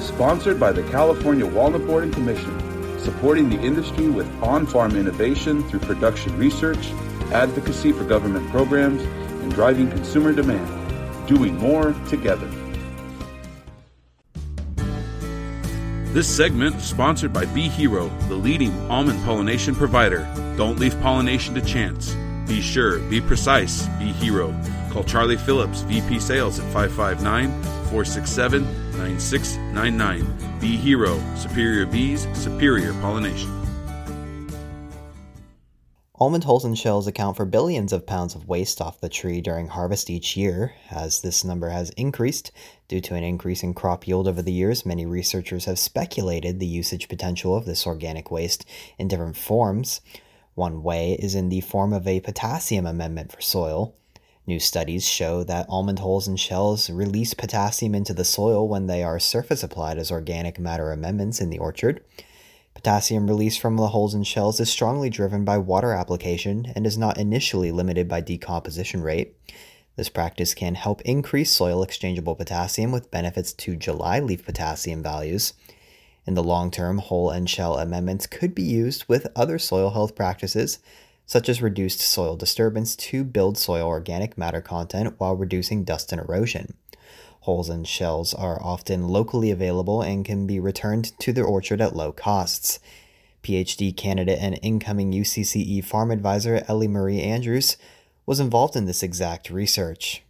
Sponsored 0.01 0.59
by 0.59 0.71
the 0.71 0.83
California 0.91 1.45
Walnut 1.45 1.85
Board 1.87 2.03
and 2.03 2.13
Commission, 2.13 2.99
supporting 2.99 3.49
the 3.49 3.59
industry 3.61 4.09
with 4.09 4.27
on-farm 4.43 4.95
innovation 4.95 5.67
through 5.69 5.79
production 5.79 6.37
research, 6.37 6.91
advocacy 7.31 7.91
for 7.91 8.03
government 8.03 8.49
programs, 8.51 9.01
and 9.01 9.53
driving 9.53 9.89
consumer 9.89 10.33
demand, 10.33 11.27
doing 11.27 11.57
more 11.57 11.93
together. 12.09 12.49
This 16.13 16.27
segment 16.27 16.75
is 16.75 16.83
sponsored 16.83 17.33
by 17.33 17.45
Bee 17.45 17.67
Hero, 17.67 18.07
the 18.27 18.35
leading 18.35 18.71
almond 18.91 19.23
pollination 19.23 19.73
provider. 19.73 20.31
Don't 20.55 20.77
leave 20.77 21.01
pollination 21.01 21.55
to 21.55 21.61
chance. 21.61 22.15
Be 22.47 22.61
sure, 22.61 22.99
be 23.09 23.19
precise, 23.19 23.87
be 23.97 24.11
hero. 24.11 24.53
Call 24.91 25.03
Charlie 25.03 25.37
Phillips, 25.37 25.81
VP 25.81 26.19
Sales 26.19 26.59
at 26.59 26.71
559 26.71 27.49
467 27.89 28.63
9699. 28.95 30.59
Be 30.59 30.77
Hero, 30.77 31.19
superior 31.35 31.87
bees, 31.87 32.27
superior 32.35 32.93
pollination. 33.01 33.62
Almond 36.19 36.43
hulls 36.43 36.63
and 36.63 36.77
shells 36.77 37.07
account 37.07 37.35
for 37.35 37.43
billions 37.43 37.91
of 37.91 38.05
pounds 38.05 38.35
of 38.35 38.47
waste 38.47 38.79
off 38.79 39.01
the 39.01 39.09
tree 39.09 39.41
during 39.41 39.67
harvest 39.67 40.11
each 40.11 40.37
year. 40.37 40.75
As 40.91 41.21
this 41.21 41.43
number 41.43 41.69
has 41.69 41.89
increased 41.91 42.51
due 42.87 43.01
to 43.01 43.15
an 43.15 43.23
increase 43.23 43.63
in 43.63 43.73
crop 43.73 44.07
yield 44.07 44.27
over 44.27 44.43
the 44.43 44.51
years, 44.51 44.85
many 44.85 45.07
researchers 45.07 45.65
have 45.65 45.79
speculated 45.79 46.59
the 46.59 46.67
usage 46.67 47.09
potential 47.09 47.57
of 47.57 47.65
this 47.65 47.87
organic 47.87 48.29
waste 48.29 48.63
in 48.99 49.07
different 49.07 49.35
forms. 49.37 50.01
One 50.53 50.83
way 50.83 51.13
is 51.13 51.33
in 51.33 51.49
the 51.49 51.61
form 51.61 51.93
of 51.93 52.07
a 52.07 52.19
potassium 52.19 52.85
amendment 52.85 53.31
for 53.31 53.41
soil. 53.41 53.95
New 54.45 54.59
studies 54.59 55.07
show 55.07 55.43
that 55.43 55.65
almond 55.67 55.97
hulls 55.97 56.27
and 56.27 56.39
shells 56.39 56.91
release 56.91 57.33
potassium 57.33 57.95
into 57.95 58.13
the 58.13 58.23
soil 58.23 58.67
when 58.67 58.85
they 58.85 59.01
are 59.01 59.17
surface 59.17 59.63
applied 59.63 59.97
as 59.97 60.11
organic 60.11 60.59
matter 60.59 60.91
amendments 60.91 61.41
in 61.41 61.49
the 61.49 61.57
orchard. 61.57 62.03
Potassium 62.73 63.27
release 63.27 63.55
from 63.55 63.77
the 63.77 63.89
hulls 63.89 64.13
and 64.13 64.25
shells 64.25 64.59
is 64.59 64.69
strongly 64.69 65.09
driven 65.09 65.45
by 65.45 65.57
water 65.57 65.93
application 65.93 66.71
and 66.75 66.85
is 66.85 66.97
not 66.97 67.17
initially 67.17 67.71
limited 67.71 68.07
by 68.07 68.19
decomposition 68.19 69.01
rate. 69.01 69.35
This 69.95 70.09
practice 70.09 70.53
can 70.53 70.75
help 70.75 71.01
increase 71.01 71.51
soil 71.51 71.83
exchangeable 71.83 72.35
potassium 72.35 72.91
with 72.91 73.11
benefits 73.11 73.53
to 73.53 73.75
July 73.75 74.19
leaf 74.19 74.43
potassium 74.43 75.03
values. 75.03 75.53
In 76.25 76.33
the 76.33 76.43
long 76.43 76.71
term, 76.71 76.97
hull 76.97 77.29
and 77.29 77.49
shell 77.49 77.77
amendments 77.77 78.25
could 78.25 78.55
be 78.55 78.63
used 78.63 79.05
with 79.07 79.27
other 79.35 79.59
soil 79.59 79.91
health 79.91 80.15
practices, 80.15 80.79
such 81.25 81.47
as 81.47 81.61
reduced 81.61 81.99
soil 81.99 82.35
disturbance, 82.35 82.95
to 82.95 83.23
build 83.23 83.57
soil 83.57 83.87
organic 83.87 84.37
matter 84.37 84.61
content 84.61 85.15
while 85.19 85.35
reducing 85.35 85.83
dust 85.83 86.11
and 86.11 86.21
erosion. 86.21 86.73
Hulls 87.45 87.69
and 87.69 87.85
shells 87.87 88.33
are 88.33 88.61
often 88.63 89.09
locally 89.09 89.51
available 89.51 90.01
and 90.01 90.23
can 90.23 90.47
be 90.47 90.59
returned 90.59 91.17
to 91.19 91.33
the 91.33 91.41
orchard 91.41 91.81
at 91.81 91.95
low 91.95 92.11
costs. 92.11 92.79
PhD 93.43 93.95
candidate 93.95 94.39
and 94.39 94.57
incoming 94.61 95.11
UCCE 95.11 95.83
farm 95.83 96.09
advisor 96.09 96.63
Ellie 96.69 96.87
Marie 96.87 97.21
Andrews 97.21 97.75
was 98.25 98.39
involved 98.39 98.77
in 98.77 98.85
this 98.85 99.03
exact 99.03 99.49
research. 99.49 100.23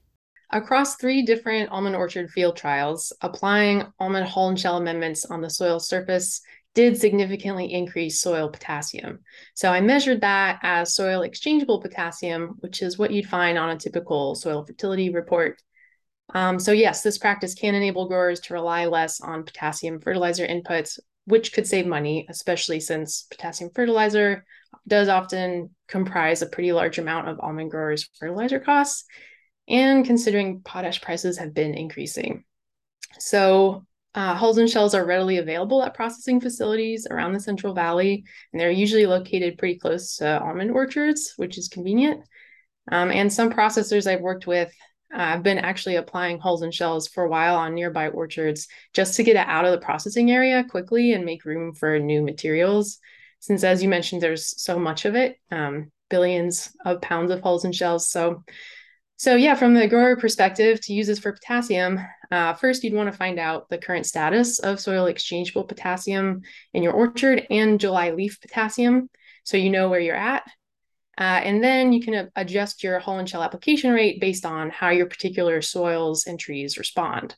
Across 0.51 0.95
three 0.95 1.23
different 1.23 1.69
almond 1.69 1.95
orchard 1.95 2.31
field 2.31 2.55
trials, 2.55 3.13
applying 3.21 3.83
almond 3.99 4.27
hull 4.27 4.49
and 4.49 4.59
shell 4.59 4.77
amendments 4.77 5.25
on 5.25 5.41
the 5.41 5.49
soil 5.49 5.79
surface 5.79 6.41
did 6.73 6.99
significantly 6.99 7.71
increase 7.71 8.21
soil 8.21 8.49
potassium. 8.49 9.19
So 9.53 9.69
I 9.69 9.81
measured 9.81 10.21
that 10.21 10.59
as 10.63 10.95
soil 10.95 11.21
exchangeable 11.21 11.79
potassium, 11.79 12.55
which 12.61 12.81
is 12.81 12.97
what 12.97 13.11
you'd 13.11 13.27
find 13.27 13.57
on 13.59 13.69
a 13.69 13.77
typical 13.77 14.33
soil 14.33 14.65
fertility 14.65 15.11
report. 15.11 15.61
Um, 16.33 16.59
so 16.59 16.71
yes, 16.71 17.01
this 17.01 17.17
practice 17.17 17.53
can 17.53 17.75
enable 17.75 18.07
growers 18.07 18.39
to 18.41 18.53
rely 18.53 18.85
less 18.85 19.21
on 19.21 19.43
potassium 19.43 19.99
fertilizer 19.99 20.47
inputs 20.47 20.99
which 21.25 21.53
could 21.53 21.67
save 21.67 21.85
money, 21.85 22.25
especially 22.29 22.79
since 22.79 23.23
potassium 23.31 23.71
fertilizer 23.73 24.45
does 24.87 25.07
often 25.07 25.69
comprise 25.87 26.41
a 26.41 26.47
pretty 26.47 26.73
large 26.73 26.97
amount 26.97 27.29
of 27.29 27.39
almond 27.39 27.71
growers' 27.71 28.09
fertilizer 28.19 28.59
costs, 28.59 29.05
and 29.67 30.05
considering 30.05 30.61
potash 30.61 31.01
prices 31.01 31.37
have 31.37 31.53
been 31.53 31.73
increasing. 31.73 32.43
So, 33.19 33.85
uh, 34.15 34.35
hulls 34.35 34.57
and 34.57 34.69
shells 34.69 34.93
are 34.93 35.05
readily 35.05 35.37
available 35.37 35.81
at 35.81 35.93
processing 35.93 36.41
facilities 36.41 37.07
around 37.09 37.33
the 37.33 37.39
Central 37.39 37.73
Valley, 37.73 38.25
and 38.51 38.59
they're 38.59 38.69
usually 38.69 39.05
located 39.05 39.57
pretty 39.57 39.79
close 39.79 40.17
to 40.17 40.39
almond 40.41 40.71
orchards, 40.71 41.33
which 41.37 41.57
is 41.57 41.69
convenient. 41.69 42.21
Um, 42.91 43.11
and 43.11 43.31
some 43.31 43.51
processors 43.51 44.11
I've 44.11 44.21
worked 44.21 44.45
with 44.45 44.71
I've 45.13 45.43
been 45.43 45.59
actually 45.59 45.95
applying 45.95 46.39
hulls 46.39 46.61
and 46.61 46.73
shells 46.73 47.07
for 47.07 47.23
a 47.23 47.29
while 47.29 47.55
on 47.55 47.75
nearby 47.75 48.09
orchards 48.09 48.67
just 48.93 49.15
to 49.15 49.23
get 49.23 49.35
it 49.35 49.47
out 49.47 49.65
of 49.65 49.71
the 49.71 49.85
processing 49.85 50.31
area 50.31 50.63
quickly 50.63 51.13
and 51.13 51.25
make 51.25 51.45
room 51.45 51.73
for 51.73 51.99
new 51.99 52.21
materials. 52.21 52.99
Since, 53.39 53.63
as 53.63 53.83
you 53.83 53.89
mentioned, 53.89 54.21
there's 54.21 54.61
so 54.61 54.79
much 54.79 55.05
of 55.05 55.15
it, 55.15 55.37
um, 55.51 55.91
billions 56.09 56.71
of 56.85 57.01
pounds 57.01 57.31
of 57.31 57.41
hulls 57.41 57.65
and 57.65 57.75
shells. 57.75 58.09
So, 58.09 58.43
so 59.17 59.35
yeah, 59.35 59.55
from 59.55 59.73
the 59.73 59.87
grower 59.87 60.15
perspective, 60.15 60.81
to 60.81 60.93
use 60.93 61.07
this 61.07 61.19
for 61.19 61.33
potassium, 61.33 61.99
uh, 62.31 62.53
first 62.53 62.83
you'd 62.83 62.93
want 62.93 63.11
to 63.11 63.17
find 63.17 63.39
out 63.39 63.69
the 63.69 63.77
current 63.77 64.05
status 64.05 64.59
of 64.59 64.79
soil 64.79 65.05
exchangeable 65.05 65.63
potassium 65.63 66.41
in 66.73 66.83
your 66.83 66.93
orchard 66.93 67.45
and 67.49 67.79
July 67.79 68.11
leaf 68.11 68.41
potassium, 68.41 69.09
so 69.43 69.57
you 69.57 69.69
know 69.69 69.89
where 69.89 69.99
you're 69.99 70.15
at. 70.15 70.43
Uh, 71.17 71.41
and 71.43 71.63
then 71.63 71.93
you 71.93 72.01
can 72.01 72.31
adjust 72.35 72.83
your 72.83 72.99
hull 72.99 73.19
and 73.19 73.29
shell 73.29 73.43
application 73.43 73.91
rate 73.91 74.19
based 74.19 74.45
on 74.45 74.69
how 74.69 74.89
your 74.89 75.05
particular 75.05 75.61
soils 75.61 76.25
and 76.25 76.39
trees 76.39 76.77
respond. 76.77 77.35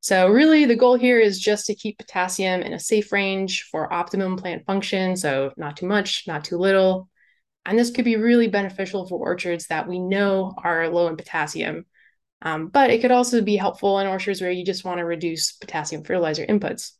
So 0.00 0.28
really 0.28 0.64
the 0.64 0.76
goal 0.76 0.96
here 0.96 1.18
is 1.18 1.38
just 1.38 1.66
to 1.66 1.74
keep 1.74 1.98
potassium 1.98 2.62
in 2.62 2.72
a 2.72 2.78
safe 2.78 3.12
range 3.12 3.64
for 3.70 3.92
optimum 3.92 4.36
plant 4.36 4.64
function. 4.66 5.16
So 5.16 5.52
not 5.56 5.76
too 5.76 5.86
much, 5.86 6.24
not 6.26 6.44
too 6.44 6.56
little. 6.56 7.08
And 7.66 7.78
this 7.78 7.90
could 7.90 8.06
be 8.06 8.16
really 8.16 8.48
beneficial 8.48 9.06
for 9.06 9.18
orchards 9.18 9.66
that 9.66 9.86
we 9.86 9.98
know 9.98 10.54
are 10.62 10.88
low 10.88 11.08
in 11.08 11.16
potassium. 11.16 11.84
Um, 12.42 12.68
but 12.68 12.90
it 12.90 13.02
could 13.02 13.10
also 13.10 13.42
be 13.42 13.56
helpful 13.56 13.98
in 13.98 14.06
orchards 14.06 14.40
where 14.40 14.50
you 14.50 14.64
just 14.64 14.84
want 14.84 14.98
to 14.98 15.04
reduce 15.04 15.52
potassium 15.52 16.02
fertilizer 16.02 16.46
inputs. 16.46 16.92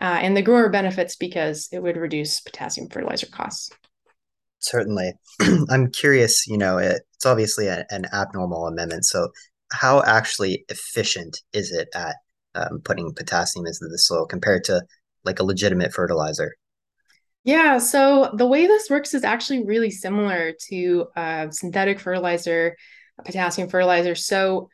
Uh, 0.00 0.18
and 0.20 0.36
the 0.36 0.42
grower 0.42 0.68
benefits 0.68 1.16
because 1.16 1.68
it 1.72 1.82
would 1.82 1.96
reduce 1.96 2.40
potassium 2.40 2.88
fertilizer 2.88 3.26
costs. 3.26 3.70
Certainly. 4.62 5.12
I'm 5.70 5.90
curious, 5.90 6.46
you 6.46 6.56
know, 6.56 6.78
it, 6.78 7.02
it's 7.14 7.26
obviously 7.26 7.66
a, 7.66 7.84
an 7.90 8.06
abnormal 8.12 8.66
amendment. 8.66 9.04
So, 9.04 9.28
how 9.72 10.02
actually 10.02 10.64
efficient 10.68 11.38
is 11.52 11.72
it 11.72 11.88
at 11.94 12.16
um, 12.54 12.80
putting 12.84 13.14
potassium 13.14 13.66
into 13.66 13.88
the 13.90 13.98
soil 13.98 14.26
compared 14.26 14.64
to 14.64 14.82
like 15.24 15.40
a 15.40 15.44
legitimate 15.44 15.92
fertilizer? 15.92 16.54
Yeah, 17.44 17.78
so 17.78 18.30
the 18.34 18.46
way 18.46 18.66
this 18.66 18.88
works 18.88 19.14
is 19.14 19.24
actually 19.24 19.64
really 19.64 19.90
similar 19.90 20.52
to 20.68 21.06
uh, 21.16 21.50
synthetic 21.50 21.98
fertilizer, 21.98 22.76
potassium 23.24 23.68
fertilizer. 23.68 24.14
So, 24.14 24.68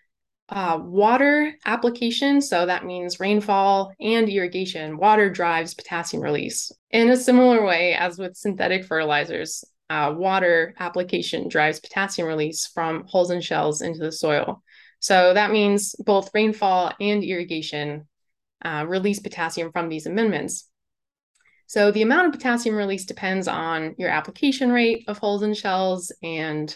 uh, 0.50 0.78
water 0.82 1.54
application, 1.66 2.40
so 2.40 2.64
that 2.64 2.84
means 2.84 3.20
rainfall 3.20 3.92
and 4.00 4.28
irrigation, 4.28 4.96
water 4.96 5.28
drives 5.28 5.74
potassium 5.74 6.22
release 6.22 6.72
in 6.90 7.10
a 7.10 7.16
similar 7.16 7.64
way 7.64 7.94
as 7.94 8.18
with 8.18 8.34
synthetic 8.34 8.86
fertilizers 8.86 9.62
uh, 9.90 10.14
water 10.16 10.74
application 10.78 11.48
drives 11.48 11.80
potassium 11.80 12.28
release 12.28 12.66
from 12.66 13.06
hulls 13.08 13.30
and 13.30 13.42
shells 13.42 13.80
into 13.80 14.00
the 14.00 14.12
soil. 14.12 14.62
So 15.00 15.34
that 15.34 15.50
means 15.50 15.94
both 15.96 16.30
rainfall 16.34 16.92
and 17.00 17.22
irrigation 17.22 18.06
uh, 18.64 18.84
release 18.88 19.20
potassium 19.20 19.72
from 19.72 19.88
these 19.88 20.06
amendments. 20.06 20.68
So 21.66 21.90
the 21.90 22.02
amount 22.02 22.26
of 22.26 22.32
potassium 22.32 22.74
release 22.74 23.04
depends 23.04 23.46
on 23.46 23.94
your 23.98 24.10
application 24.10 24.72
rate 24.72 25.04
of 25.06 25.18
hulls 25.18 25.42
and 25.42 25.56
shells 25.56 26.12
and 26.22 26.74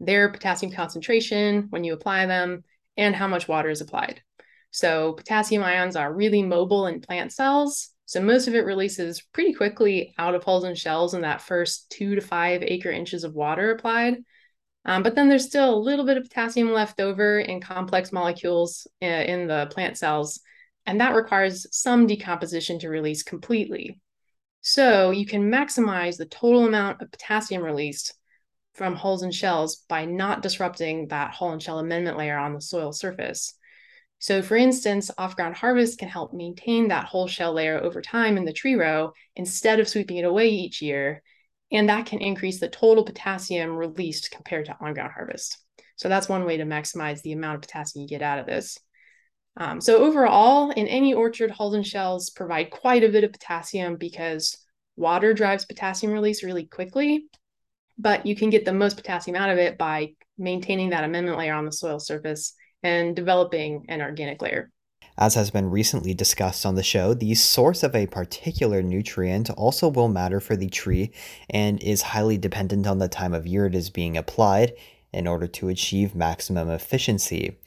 their 0.00 0.30
potassium 0.30 0.72
concentration 0.72 1.66
when 1.70 1.84
you 1.84 1.92
apply 1.92 2.26
them 2.26 2.62
and 2.96 3.14
how 3.14 3.26
much 3.26 3.48
water 3.48 3.68
is 3.68 3.80
applied. 3.80 4.22
So 4.70 5.14
potassium 5.14 5.62
ions 5.62 5.96
are 5.96 6.12
really 6.12 6.42
mobile 6.42 6.86
in 6.86 7.00
plant 7.00 7.32
cells 7.32 7.90
so 8.08 8.22
most 8.22 8.48
of 8.48 8.54
it 8.54 8.64
releases 8.64 9.20
pretty 9.20 9.52
quickly 9.52 10.14
out 10.16 10.34
of 10.34 10.42
hulls 10.42 10.64
and 10.64 10.78
shells 10.78 11.12
in 11.12 11.20
that 11.20 11.42
first 11.42 11.90
two 11.90 12.14
to 12.14 12.22
five 12.22 12.62
acre 12.62 12.90
inches 12.90 13.22
of 13.22 13.34
water 13.34 13.70
applied. 13.70 14.16
Um, 14.86 15.02
but 15.02 15.14
then 15.14 15.28
there's 15.28 15.44
still 15.44 15.74
a 15.74 15.76
little 15.76 16.06
bit 16.06 16.16
of 16.16 16.22
potassium 16.22 16.72
left 16.72 17.02
over 17.02 17.38
in 17.38 17.60
complex 17.60 18.10
molecules 18.10 18.86
uh, 19.02 19.04
in 19.04 19.46
the 19.46 19.68
plant 19.70 19.98
cells, 19.98 20.40
and 20.86 21.02
that 21.02 21.14
requires 21.14 21.66
some 21.70 22.06
decomposition 22.06 22.78
to 22.78 22.88
release 22.88 23.22
completely. 23.22 24.00
So 24.62 25.10
you 25.10 25.26
can 25.26 25.50
maximize 25.50 26.16
the 26.16 26.24
total 26.24 26.66
amount 26.66 27.02
of 27.02 27.10
potassium 27.10 27.62
released 27.62 28.14
from 28.72 28.96
hulls 28.96 29.22
and 29.22 29.34
shells 29.34 29.84
by 29.86 30.06
not 30.06 30.40
disrupting 30.40 31.08
that 31.08 31.32
hull 31.32 31.52
and 31.52 31.62
shell 31.62 31.78
amendment 31.78 32.16
layer 32.16 32.38
on 32.38 32.54
the 32.54 32.62
soil 32.62 32.92
surface. 32.92 33.52
So, 34.18 34.42
for 34.42 34.56
instance, 34.56 35.10
off 35.16 35.36
ground 35.36 35.54
harvest 35.54 35.98
can 35.98 36.08
help 36.08 36.32
maintain 36.32 36.88
that 36.88 37.04
whole 37.04 37.28
shell 37.28 37.52
layer 37.52 37.78
over 37.78 38.02
time 38.02 38.36
in 38.36 38.44
the 38.44 38.52
tree 38.52 38.74
row 38.74 39.12
instead 39.36 39.78
of 39.78 39.88
sweeping 39.88 40.16
it 40.16 40.24
away 40.24 40.48
each 40.48 40.82
year. 40.82 41.22
And 41.70 41.88
that 41.88 42.06
can 42.06 42.20
increase 42.20 42.58
the 42.58 42.68
total 42.68 43.04
potassium 43.04 43.76
released 43.76 44.30
compared 44.30 44.66
to 44.66 44.76
on 44.80 44.94
ground 44.94 45.12
harvest. 45.14 45.58
So, 45.96 46.08
that's 46.08 46.28
one 46.28 46.44
way 46.44 46.56
to 46.56 46.64
maximize 46.64 47.22
the 47.22 47.32
amount 47.32 47.56
of 47.56 47.62
potassium 47.62 48.02
you 48.02 48.08
get 48.08 48.22
out 48.22 48.40
of 48.40 48.46
this. 48.46 48.78
Um, 49.56 49.80
so, 49.80 49.98
overall, 49.98 50.70
in 50.70 50.88
any 50.88 51.14
orchard, 51.14 51.52
hulls 51.52 51.74
and 51.74 51.86
shells 51.86 52.30
provide 52.30 52.70
quite 52.70 53.04
a 53.04 53.08
bit 53.08 53.24
of 53.24 53.32
potassium 53.32 53.96
because 53.96 54.58
water 54.96 55.32
drives 55.32 55.64
potassium 55.64 56.12
release 56.12 56.42
really 56.42 56.66
quickly. 56.66 57.26
But 57.98 58.26
you 58.26 58.34
can 58.34 58.50
get 58.50 58.64
the 58.64 58.72
most 58.72 58.96
potassium 58.96 59.36
out 59.36 59.50
of 59.50 59.58
it 59.58 59.78
by 59.78 60.14
maintaining 60.36 60.90
that 60.90 61.04
amendment 61.04 61.38
layer 61.38 61.54
on 61.54 61.64
the 61.64 61.72
soil 61.72 61.98
surface 61.98 62.54
and 62.82 63.14
developing 63.14 63.84
an 63.88 64.00
organic 64.00 64.40
layer. 64.42 64.70
As 65.16 65.34
has 65.34 65.50
been 65.50 65.70
recently 65.70 66.14
discussed 66.14 66.64
on 66.64 66.76
the 66.76 66.82
show, 66.82 67.12
the 67.12 67.34
source 67.34 67.82
of 67.82 67.96
a 67.96 68.06
particular 68.06 68.82
nutrient 68.82 69.50
also 69.50 69.88
will 69.88 70.08
matter 70.08 70.38
for 70.38 70.54
the 70.54 70.68
tree 70.68 71.10
and 71.50 71.82
is 71.82 72.02
highly 72.02 72.38
dependent 72.38 72.86
on 72.86 72.98
the 72.98 73.08
time 73.08 73.34
of 73.34 73.46
year 73.46 73.66
it 73.66 73.74
is 73.74 73.90
being 73.90 74.16
applied 74.16 74.74
in 75.12 75.26
order 75.26 75.48
to 75.48 75.68
achieve 75.68 76.14
maximum 76.14 76.70
efficiency. 76.70 77.58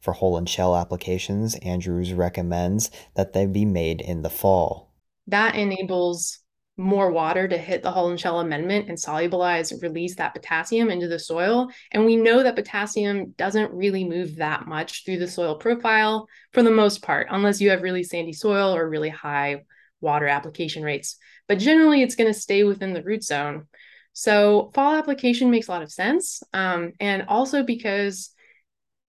For 0.00 0.14
hull 0.14 0.36
and 0.36 0.48
shell 0.48 0.76
applications, 0.76 1.54
Andrews 1.56 2.12
recommends 2.12 2.90
that 3.14 3.32
they 3.32 3.46
be 3.46 3.64
made 3.64 4.00
in 4.00 4.22
the 4.22 4.30
fall. 4.30 4.92
That 5.28 5.54
enables 5.54 6.40
more 6.76 7.10
water 7.10 7.48
to 7.48 7.56
hit 7.56 7.82
the 7.82 7.90
hull 7.90 8.10
and 8.10 8.20
shell 8.20 8.40
amendment 8.40 8.88
and 8.88 8.98
solubilize 8.98 9.72
and 9.72 9.82
release 9.82 10.16
that 10.16 10.34
potassium 10.34 10.90
into 10.90 11.08
the 11.08 11.18
soil. 11.18 11.68
And 11.90 12.04
we 12.04 12.16
know 12.16 12.42
that 12.42 12.56
potassium 12.56 13.34
doesn't 13.38 13.72
really 13.72 14.04
move 14.04 14.36
that 14.36 14.66
much 14.66 15.04
through 15.04 15.18
the 15.18 15.28
soil 15.28 15.56
profile 15.56 16.28
for 16.52 16.62
the 16.62 16.70
most 16.70 17.02
part 17.02 17.28
unless 17.30 17.60
you 17.60 17.70
have 17.70 17.82
really 17.82 18.02
sandy 18.02 18.34
soil 18.34 18.76
or 18.76 18.88
really 18.88 19.08
high 19.08 19.62
water 20.00 20.26
application 20.26 20.82
rates. 20.82 21.16
But 21.48 21.58
generally 21.58 22.02
it's 22.02 22.16
going 22.16 22.32
to 22.32 22.38
stay 22.38 22.64
within 22.64 22.92
the 22.92 23.02
root 23.02 23.24
zone. 23.24 23.66
So 24.12 24.70
fall 24.74 24.94
application 24.94 25.50
makes 25.50 25.68
a 25.68 25.70
lot 25.70 25.82
of 25.82 25.92
sense 25.92 26.42
um, 26.52 26.92
and 27.00 27.24
also 27.28 27.62
because 27.62 28.30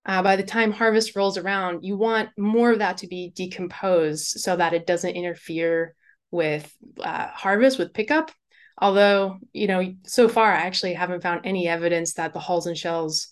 uh, 0.05 0.21
by 0.21 0.37
the 0.37 0.43
time 0.43 0.71
harvest 0.71 1.17
rolls 1.17 1.37
around 1.37 1.83
you 1.83 1.97
want 1.97 2.29
more 2.37 2.71
of 2.71 2.79
that 2.79 2.97
to 2.97 3.07
be 3.07 3.31
decomposed 3.35 4.39
so 4.39 4.55
that 4.55 4.73
it 4.73 4.87
doesn't 4.87 5.15
interfere 5.15 5.95
with 6.31 6.71
uh, 6.99 7.27
harvest 7.27 7.79
with 7.79 7.93
pickup. 7.93 8.31
Although, 8.79 9.39
you 9.53 9.67
know, 9.67 9.93
so 10.05 10.29
far 10.29 10.51
I 10.51 10.57
actually 10.61 10.93
haven't 10.93 11.23
found 11.23 11.41
any 11.45 11.67
evidence 11.67 12.13
that 12.13 12.33
the 12.33 12.39
hulls 12.39 12.67
and 12.67 12.77
shells 12.77 13.27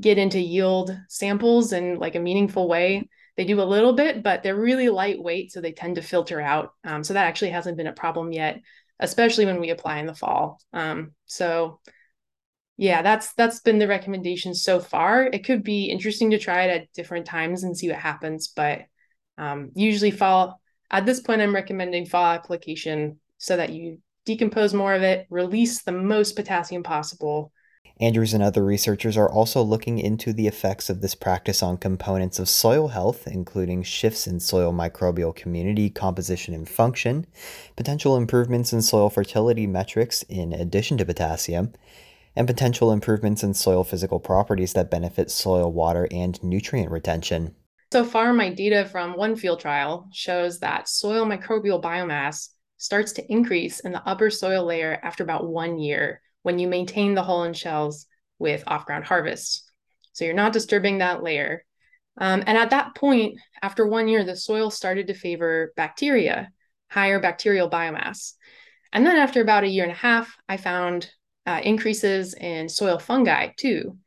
get 0.00 0.18
into 0.18 0.38
yield 0.38 0.96
samples 1.08 1.72
in 1.72 1.98
like 1.98 2.14
a 2.14 2.20
meaningful 2.20 2.68
way. 2.68 3.08
they 3.36 3.44
do 3.44 3.60
a 3.60 3.64
little 3.64 3.94
bit, 3.94 4.22
but 4.22 4.42
they're 4.42 4.56
really 4.56 4.88
lightweight, 4.88 5.52
so 5.52 5.60
they 5.60 5.72
tend 5.72 5.96
to 5.96 6.02
filter 6.02 6.40
out. 6.40 6.72
Um, 6.84 7.02
so 7.04 7.14
that 7.14 7.26
actually 7.26 7.50
hasn't 7.50 7.76
been 7.76 7.86
a 7.86 7.92
problem 7.92 8.32
yet, 8.32 8.60
especially 8.98 9.46
when 9.46 9.60
we 9.60 9.70
apply 9.70 9.98
in 9.98 10.06
the 10.06 10.14
fall. 10.14 10.60
Um, 10.72 11.12
so 11.26 11.80
yeah, 12.76 13.02
that's 13.02 13.32
that's 13.34 13.60
been 13.60 13.78
the 13.78 13.88
recommendation 13.88 14.54
so 14.54 14.80
far. 14.80 15.24
It 15.24 15.44
could 15.44 15.62
be 15.62 15.86
interesting 15.86 16.30
to 16.30 16.38
try 16.38 16.64
it 16.64 16.80
at 16.80 16.92
different 16.92 17.26
times 17.26 17.62
and 17.62 17.76
see 17.76 17.88
what 17.88 17.98
happens, 17.98 18.48
but 18.48 18.82
um, 19.36 19.70
usually 19.74 20.10
fall 20.10 20.59
at 20.90 21.06
this 21.06 21.20
point, 21.20 21.40
I'm 21.40 21.54
recommending 21.54 22.06
fall 22.06 22.26
application 22.26 23.18
so 23.38 23.56
that 23.56 23.70
you 23.70 23.98
decompose 24.24 24.74
more 24.74 24.94
of 24.94 25.02
it, 25.02 25.26
release 25.30 25.82
the 25.82 25.92
most 25.92 26.36
potassium 26.36 26.82
possible, 26.82 27.52
Andrews 28.00 28.32
and 28.32 28.42
other 28.42 28.64
researchers 28.64 29.18
are 29.18 29.30
also 29.30 29.60
looking 29.60 29.98
into 29.98 30.32
the 30.32 30.46
effects 30.46 30.88
of 30.88 31.02
this 31.02 31.14
practice 31.14 31.62
on 31.62 31.76
components 31.76 32.38
of 32.38 32.48
soil 32.48 32.88
health, 32.88 33.26
including 33.26 33.82
shifts 33.82 34.26
in 34.26 34.40
soil 34.40 34.72
microbial 34.72 35.36
community 35.36 35.90
composition 35.90 36.54
and 36.54 36.66
function, 36.66 37.26
potential 37.76 38.16
improvements 38.16 38.72
in 38.72 38.80
soil 38.80 39.10
fertility 39.10 39.66
metrics 39.66 40.22
in 40.30 40.54
addition 40.54 40.96
to 40.96 41.04
potassium, 41.04 41.74
and 42.34 42.46
potential 42.46 42.90
improvements 42.90 43.42
in 43.42 43.52
soil 43.52 43.84
physical 43.84 44.18
properties 44.18 44.72
that 44.72 44.90
benefit 44.90 45.30
soil 45.30 45.70
water 45.70 46.08
and 46.10 46.42
nutrient 46.42 46.90
retention. 46.90 47.54
So 47.92 48.04
far, 48.04 48.32
my 48.32 48.50
data 48.50 48.84
from 48.84 49.16
one 49.16 49.34
field 49.34 49.58
trial 49.58 50.08
shows 50.12 50.60
that 50.60 50.88
soil 50.88 51.26
microbial 51.26 51.82
biomass 51.82 52.50
starts 52.76 53.12
to 53.14 53.32
increase 53.32 53.80
in 53.80 53.90
the 53.90 54.06
upper 54.06 54.30
soil 54.30 54.64
layer 54.64 55.00
after 55.02 55.24
about 55.24 55.48
one 55.48 55.76
year 55.76 56.22
when 56.42 56.60
you 56.60 56.68
maintain 56.68 57.14
the 57.14 57.22
hull 57.24 57.42
and 57.42 57.56
shells 57.56 58.06
with 58.38 58.62
off 58.68 58.86
ground 58.86 59.04
harvest. 59.04 59.68
So 60.12 60.24
you're 60.24 60.34
not 60.34 60.52
disturbing 60.52 60.98
that 60.98 61.24
layer. 61.24 61.64
Um, 62.16 62.44
and 62.46 62.56
at 62.56 62.70
that 62.70 62.94
point, 62.94 63.40
after 63.60 63.84
one 63.84 64.06
year, 64.06 64.22
the 64.22 64.36
soil 64.36 64.70
started 64.70 65.08
to 65.08 65.14
favor 65.14 65.72
bacteria, 65.74 66.52
higher 66.90 67.18
bacterial 67.18 67.68
biomass. 67.68 68.34
And 68.92 69.04
then 69.04 69.16
after 69.16 69.40
about 69.40 69.64
a 69.64 69.68
year 69.68 69.82
and 69.82 69.92
a 69.92 69.96
half, 69.96 70.32
I 70.48 70.58
found 70.58 71.10
uh, 71.44 71.60
increases 71.64 72.34
in 72.34 72.68
soil 72.68 73.00
fungi 73.00 73.48
too. 73.56 73.98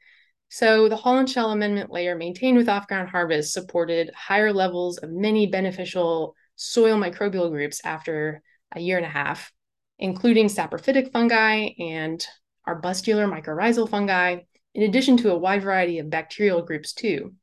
So 0.56 0.88
the 0.88 0.96
hull 0.96 1.18
and 1.18 1.28
shell 1.28 1.50
amendment 1.50 1.90
layer 1.90 2.16
maintained 2.16 2.58
with 2.58 2.70
off 2.70 2.88
ground 2.88 3.10
harvest 3.10 3.54
supported 3.54 4.12
higher 4.16 4.54
levels 4.54 5.00
of 5.00 5.10
many 5.10 5.48
beneficial 5.48 6.36
soil 6.56 6.96
microbial 6.96 7.50
groups 7.50 7.82
after 7.84 8.44
a 8.72 8.80
year 8.80 8.98
and 8.98 9.06
a 9.06 9.10
half 9.10 9.52
including 9.98 10.46
saprophytic 10.46 11.12
fungi 11.12 11.70
and 11.80 12.24
arbuscular 12.68 13.28
mycorrhizal 13.28 13.90
fungi, 13.90 14.42
in 14.76 14.84
addition 14.84 15.18
to 15.18 15.32
a 15.32 15.38
wide 15.38 15.64
variety 15.64 15.98
of 15.98 16.12
bacterial 16.12 16.62
groups 16.62 16.94
too. 16.94 17.34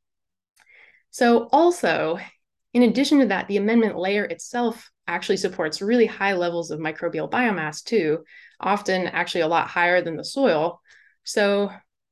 So 1.09 1.49
also, 1.51 2.17
in 2.73 2.83
addition 2.83 3.19
to 3.19 3.25
that, 3.25 3.49
the 3.49 3.57
amendment 3.57 3.97
layer 3.97 4.23
itself 4.23 4.89
actually 5.05 5.37
supports 5.37 5.81
really 5.81 6.05
high 6.05 6.33
levels 6.33 6.71
of 6.71 6.79
microbial 6.79 7.29
biomass 7.29 7.83
too, 7.83 8.23
often 8.61 9.07
actually 9.07 9.41
a 9.41 9.47
lot 9.47 9.67
higher 9.67 10.01
than 10.01 10.15
the 10.15 10.23
soil. 10.23 10.79
So 11.25 11.71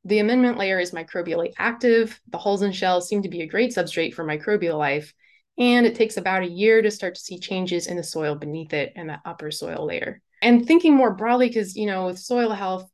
the 0.10 0.20
amendment 0.20 0.58
layer 0.58 0.80
is 0.80 0.92
microbially 0.92 1.54
active. 1.58 2.20
The 2.30 2.38
hulls 2.38 2.62
and 2.62 2.76
shells 2.76 3.08
seem 3.08 3.22
to 3.24 3.30
be 3.30 3.42
a 3.42 3.48
great 3.48 3.72
substrate 3.72 4.14
for 4.14 4.26
microbial 4.26 4.78
life. 4.78 5.14
And 5.58 5.86
it 5.86 5.96
takes 5.96 6.18
about 6.18 6.44
a 6.44 6.50
year 6.50 6.82
to 6.82 6.92
start 6.92 7.16
to 7.16 7.22
see 7.22 7.40
changes 7.40 7.88
in 7.88 7.98
the 7.98 8.04
soil 8.04 8.36
beneath 8.36 8.74
it 8.74 8.94
and 8.96 9.10
that 9.10 9.22
upper 9.26 9.52
soil 9.52 9.86
layer 9.86 10.22
and 10.42 10.66
thinking 10.66 10.96
more 10.96 11.14
broadly 11.14 11.48
because 11.48 11.76
you 11.76 11.86
know 11.86 12.08
with 12.08 12.20
soil 12.20 12.52
health 12.52 12.90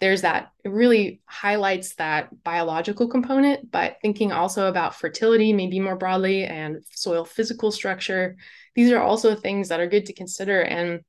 there's 0.00 0.22
that 0.22 0.50
it 0.64 0.70
really 0.70 1.20
highlights 1.26 1.94
that 1.96 2.28
biological 2.42 3.08
component 3.08 3.70
but 3.70 3.96
thinking 4.02 4.32
also 4.32 4.66
about 4.66 4.94
fertility 4.94 5.52
maybe 5.52 5.80
more 5.80 5.96
broadly 5.96 6.44
and 6.44 6.82
soil 6.92 7.24
physical 7.24 7.70
structure 7.70 8.36
these 8.74 8.90
are 8.90 9.00
also 9.00 9.34
things 9.34 9.68
that 9.68 9.80
are 9.80 9.88
good 9.88 10.06
to 10.06 10.12
consider 10.12 10.60
and 10.62 11.00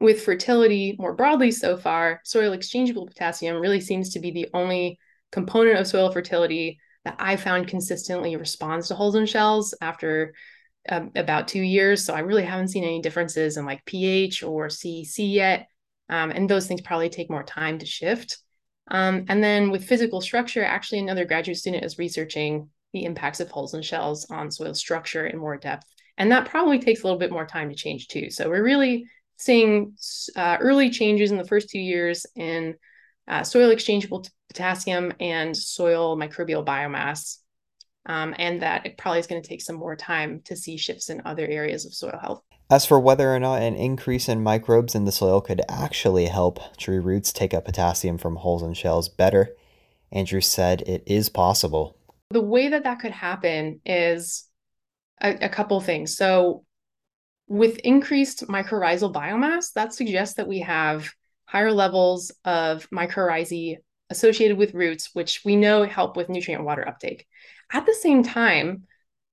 with 0.00 0.22
fertility 0.22 0.94
more 0.98 1.14
broadly 1.14 1.50
so 1.50 1.76
far 1.76 2.20
soil 2.24 2.52
exchangeable 2.52 3.06
potassium 3.06 3.56
really 3.56 3.80
seems 3.80 4.10
to 4.10 4.20
be 4.20 4.30
the 4.30 4.48
only 4.54 4.98
component 5.32 5.78
of 5.78 5.86
soil 5.86 6.10
fertility 6.10 6.78
that 7.04 7.16
i 7.18 7.36
found 7.36 7.66
consistently 7.66 8.36
responds 8.36 8.88
to 8.88 8.94
hulls 8.94 9.14
and 9.14 9.28
shells 9.28 9.74
after 9.80 10.32
um, 10.88 11.10
about 11.14 11.48
two 11.48 11.60
years. 11.60 12.04
So 12.04 12.14
I 12.14 12.20
really 12.20 12.44
haven't 12.44 12.68
seen 12.68 12.84
any 12.84 13.00
differences 13.00 13.56
in 13.56 13.66
like 13.66 13.84
pH 13.84 14.42
or 14.42 14.68
CEC 14.68 15.32
yet. 15.32 15.68
Um, 16.08 16.30
and 16.30 16.48
those 16.48 16.66
things 16.66 16.80
probably 16.80 17.10
take 17.10 17.30
more 17.30 17.42
time 17.42 17.78
to 17.78 17.86
shift. 17.86 18.38
Um, 18.90 19.26
and 19.28 19.44
then 19.44 19.70
with 19.70 19.84
physical 19.84 20.22
structure, 20.22 20.64
actually, 20.64 21.00
another 21.00 21.26
graduate 21.26 21.58
student 21.58 21.84
is 21.84 21.98
researching 21.98 22.70
the 22.94 23.04
impacts 23.04 23.40
of 23.40 23.50
hulls 23.50 23.74
and 23.74 23.84
shells 23.84 24.30
on 24.30 24.50
soil 24.50 24.72
structure 24.72 25.26
in 25.26 25.38
more 25.38 25.58
depth. 25.58 25.86
And 26.16 26.32
that 26.32 26.48
probably 26.48 26.78
takes 26.78 27.02
a 27.02 27.04
little 27.04 27.18
bit 27.18 27.30
more 27.30 27.46
time 27.46 27.68
to 27.68 27.76
change 27.76 28.08
too. 28.08 28.30
So 28.30 28.48
we're 28.48 28.64
really 28.64 29.06
seeing 29.38 29.94
uh, 30.36 30.58
early 30.60 30.90
changes 30.90 31.30
in 31.30 31.38
the 31.38 31.46
first 31.46 31.70
two 31.70 31.78
years 31.78 32.26
in 32.36 32.74
uh, 33.28 33.42
soil 33.42 33.70
exchangeable 33.70 34.26
potassium 34.48 35.12
and 35.20 35.56
soil 35.56 36.16
microbial 36.16 36.64
biomass 36.64 37.38
um, 38.06 38.34
and 38.38 38.62
that 38.62 38.86
it 38.86 38.96
probably 38.96 39.20
is 39.20 39.26
going 39.26 39.40
to 39.40 39.48
take 39.48 39.62
some 39.62 39.76
more 39.76 39.94
time 39.94 40.40
to 40.46 40.56
see 40.56 40.76
shifts 40.76 41.10
in 41.10 41.22
other 41.24 41.46
areas 41.46 41.84
of 41.84 41.94
soil 41.94 42.18
health. 42.20 42.42
As 42.70 42.84
for 42.84 42.98
whether 42.98 43.34
or 43.34 43.38
not 43.38 43.62
an 43.62 43.76
increase 43.76 44.28
in 44.28 44.42
microbes 44.42 44.94
in 44.94 45.04
the 45.04 45.12
soil 45.12 45.40
could 45.40 45.62
actually 45.68 46.26
help 46.26 46.76
tree 46.76 46.98
roots 46.98 47.32
take 47.32 47.54
up 47.54 47.64
potassium 47.64 48.18
from 48.18 48.36
hulls 48.36 48.62
and 48.62 48.76
shells 48.76 49.08
better, 49.08 49.54
Andrew 50.10 50.40
said 50.40 50.82
it 50.82 51.02
is 51.06 51.28
possible. 51.28 51.96
The 52.30 52.42
way 52.42 52.68
that 52.68 52.84
that 52.84 53.00
could 53.00 53.12
happen 53.12 53.80
is 53.86 54.46
a, 55.20 55.46
a 55.46 55.48
couple 55.48 55.80
things. 55.80 56.16
So, 56.16 56.64
with 57.48 57.78
increased 57.78 58.46
mycorrhizal 58.46 59.12
biomass, 59.12 59.72
that 59.72 59.92
suggests 59.92 60.36
that 60.36 60.48
we 60.48 60.60
have 60.60 61.10
higher 61.46 61.72
levels 61.72 62.30
of 62.44 62.88
mycorrhizae 62.90 63.78
associated 64.10 64.56
with 64.56 64.74
roots, 64.74 65.10
which 65.14 65.42
we 65.44 65.56
know 65.56 65.84
help 65.84 66.16
with 66.16 66.28
nutrient 66.28 66.64
water 66.64 66.86
uptake. 66.86 67.26
At 67.72 67.86
the 67.86 67.94
same 67.94 68.22
time, 68.22 68.84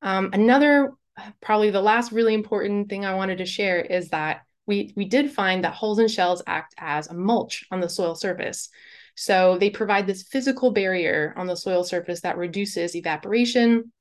um, 0.01 0.29
another 0.33 0.93
probably 1.41 1.71
the 1.71 1.81
last 1.81 2.11
really 2.11 2.33
important 2.33 2.89
thing 2.89 3.05
I 3.05 3.15
wanted 3.15 3.37
to 3.37 3.45
share 3.45 3.79
is 3.79 4.09
that 4.09 4.41
we 4.67 4.93
we 4.95 5.05
did 5.05 5.31
find 5.31 5.63
that 5.63 5.73
hulls 5.73 5.99
and 5.99 6.09
shells 6.09 6.41
act 6.47 6.73
as 6.77 7.07
a 7.07 7.13
mulch 7.13 7.65
on 7.71 7.79
the 7.79 7.89
soil 7.89 8.15
surface. 8.15 8.69
So 9.15 9.57
they 9.57 9.69
provide 9.69 10.07
this 10.07 10.23
physical 10.23 10.71
barrier 10.71 11.33
on 11.37 11.47
the 11.47 11.55
soil 11.55 11.83
surface 11.83 12.21
that 12.21 12.37
reduces 12.37 12.95
evaporation 12.95 13.91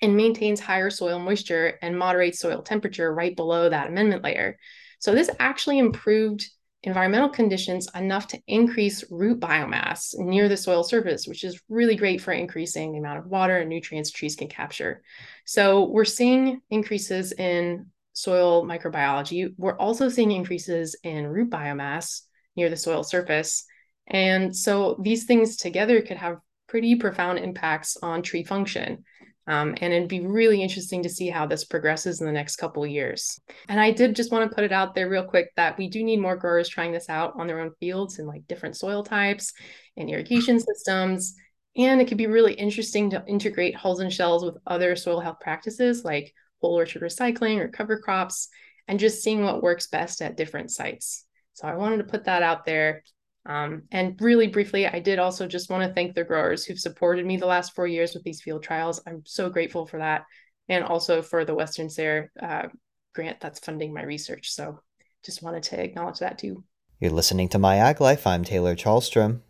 and 0.00 0.16
maintains 0.16 0.60
higher 0.60 0.90
soil 0.90 1.18
moisture 1.18 1.78
and 1.82 1.98
moderates 1.98 2.38
soil 2.38 2.62
temperature 2.62 3.12
right 3.12 3.34
below 3.34 3.68
that 3.68 3.88
amendment 3.88 4.22
layer. 4.22 4.58
So 5.00 5.14
this 5.14 5.30
actually 5.38 5.78
improved 5.78 6.48
environmental 6.84 7.28
conditions 7.28 7.88
enough 7.94 8.28
to 8.28 8.40
increase 8.46 9.04
root 9.10 9.40
biomass 9.40 10.16
near 10.16 10.48
the 10.48 10.56
soil 10.56 10.84
surface, 10.84 11.26
which 11.26 11.42
is 11.42 11.60
really 11.68 11.96
great 11.96 12.20
for 12.20 12.32
increasing 12.32 12.92
the 12.92 12.98
amount 12.98 13.18
of 13.18 13.26
water 13.26 13.58
and 13.58 13.68
nutrients 13.68 14.10
trees 14.10 14.36
can 14.36 14.48
capture. 14.48 15.02
So 15.44 15.88
we're 15.88 16.04
seeing 16.04 16.60
increases 16.70 17.32
in 17.32 17.86
soil 18.12 18.64
microbiology. 18.64 19.52
We're 19.56 19.76
also 19.76 20.08
seeing 20.08 20.30
increases 20.30 20.96
in 21.02 21.26
root 21.26 21.50
biomass 21.50 22.22
near 22.56 22.70
the 22.70 22.76
soil 22.76 23.02
surface. 23.02 23.64
And 24.06 24.54
so 24.54 24.98
these 25.02 25.24
things 25.24 25.56
together 25.56 26.00
could 26.00 26.16
have 26.16 26.38
pretty 26.68 26.96
profound 26.96 27.38
impacts 27.38 27.96
on 28.02 28.22
tree 28.22 28.44
function. 28.44 29.04
Um, 29.48 29.74
and 29.80 29.94
it'd 29.94 30.08
be 30.08 30.26
really 30.26 30.62
interesting 30.62 31.02
to 31.02 31.08
see 31.08 31.28
how 31.28 31.46
this 31.46 31.64
progresses 31.64 32.20
in 32.20 32.26
the 32.26 32.32
next 32.32 32.56
couple 32.56 32.86
years. 32.86 33.40
And 33.68 33.80
I 33.80 33.90
did 33.90 34.14
just 34.14 34.30
want 34.30 34.48
to 34.48 34.54
put 34.54 34.62
it 34.62 34.72
out 34.72 34.94
there 34.94 35.08
real 35.08 35.24
quick 35.24 35.50
that 35.56 35.78
we 35.78 35.88
do 35.88 36.04
need 36.04 36.20
more 36.20 36.36
growers 36.36 36.68
trying 36.68 36.92
this 36.92 37.08
out 37.08 37.32
on 37.38 37.46
their 37.46 37.60
own 37.60 37.72
fields 37.80 38.18
in 38.18 38.26
like 38.26 38.46
different 38.46 38.76
soil 38.76 39.02
types 39.02 39.54
and 39.96 40.10
irrigation 40.10 40.60
systems. 40.60 41.34
And 41.76 42.00
it 42.00 42.08
could 42.08 42.18
be 42.18 42.26
really 42.26 42.52
interesting 42.52 43.08
to 43.10 43.24
integrate 43.26 43.74
hulls 43.74 44.00
and 44.00 44.12
shells 44.12 44.44
with 44.44 44.58
other 44.66 44.94
soil 44.96 45.20
health 45.20 45.40
practices 45.40 46.04
like 46.04 46.34
whole 46.60 46.74
orchard 46.74 47.02
recycling 47.02 47.58
or 47.58 47.68
cover 47.68 47.98
crops, 47.98 48.48
and 48.86 48.98
just 48.98 49.22
seeing 49.22 49.44
what 49.44 49.62
works 49.62 49.86
best 49.86 50.20
at 50.20 50.36
different 50.36 50.70
sites. 50.70 51.24
So 51.54 51.66
I 51.68 51.74
wanted 51.74 51.98
to 51.98 52.04
put 52.04 52.24
that 52.24 52.42
out 52.42 52.64
there 52.64 53.02
um, 53.48 53.84
and 53.90 54.20
really 54.20 54.46
briefly, 54.46 54.86
I 54.86 55.00
did 55.00 55.18
also 55.18 55.48
just 55.48 55.70
want 55.70 55.82
to 55.82 55.94
thank 55.94 56.14
the 56.14 56.22
growers 56.22 56.64
who've 56.64 56.78
supported 56.78 57.24
me 57.24 57.38
the 57.38 57.46
last 57.46 57.74
four 57.74 57.86
years 57.86 58.12
with 58.12 58.22
these 58.22 58.42
field 58.42 58.62
trials. 58.62 59.00
I'm 59.06 59.22
so 59.24 59.48
grateful 59.48 59.86
for 59.86 59.98
that. 59.98 60.24
And 60.68 60.84
also 60.84 61.22
for 61.22 61.46
the 61.46 61.54
Western 61.54 61.88
SARE 61.88 62.30
uh, 62.40 62.68
grant 63.14 63.40
that's 63.40 63.58
funding 63.58 63.94
my 63.94 64.02
research. 64.02 64.50
So 64.50 64.80
just 65.24 65.42
wanted 65.42 65.62
to 65.64 65.82
acknowledge 65.82 66.18
that 66.18 66.38
too. 66.38 66.62
You're 67.00 67.10
listening 67.10 67.48
to 67.50 67.58
My 67.58 67.76
Ag 67.76 68.02
Life. 68.02 68.26
I'm 68.26 68.44
Taylor 68.44 68.76
Chalstrom. 68.76 69.40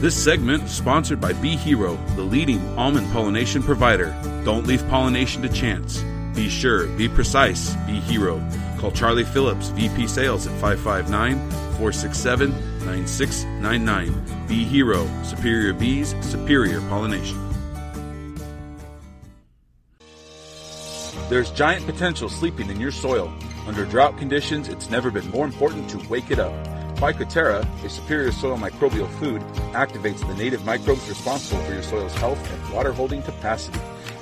This 0.00 0.14
segment 0.14 0.62
is 0.62 0.70
sponsored 0.70 1.20
by 1.20 1.32
Bee 1.32 1.56
Hero, 1.56 1.96
the 2.14 2.22
leading 2.22 2.60
almond 2.78 3.10
pollination 3.12 3.60
provider. 3.60 4.16
Don't 4.44 4.68
leave 4.68 4.86
pollination 4.88 5.42
to 5.42 5.48
chance. 5.48 6.04
Be 6.36 6.48
sure, 6.48 6.86
be 6.96 7.08
precise, 7.08 7.74
be 7.86 7.94
hero. 7.94 8.38
Call 8.78 8.92
Charlie 8.92 9.24
Phillips, 9.24 9.68
VP 9.70 10.06
Sales 10.06 10.46
at 10.46 10.52
559 10.60 11.36
467 11.78 12.50
9699. 12.86 14.46
Bee 14.46 14.64
Hero, 14.64 15.06
superior 15.24 15.72
bees, 15.72 16.14
superior 16.20 16.80
pollination. 16.82 17.36
There's 21.28 21.50
giant 21.50 21.84
potential 21.86 22.28
sleeping 22.28 22.70
in 22.70 22.80
your 22.80 22.92
soil. 22.92 23.32
Under 23.66 23.84
drought 23.84 24.16
conditions, 24.16 24.68
it's 24.68 24.88
never 24.88 25.10
been 25.10 25.28
more 25.30 25.44
important 25.44 25.90
to 25.90 25.98
wake 26.08 26.30
it 26.30 26.38
up. 26.38 26.52
Phycoterra, 26.96 27.66
a 27.84 27.88
superior 27.88 28.32
soil 28.32 28.56
microbial 28.56 29.10
food, 29.18 29.42
activates 29.72 30.26
the 30.26 30.34
native 30.36 30.64
microbes 30.64 31.06
responsible 31.08 31.60
for 31.64 31.74
your 31.74 31.82
soil's 31.82 32.14
health 32.14 32.52
and 32.52 32.72
water 32.72 32.92
holding 32.92 33.22
capacity. 33.22 33.78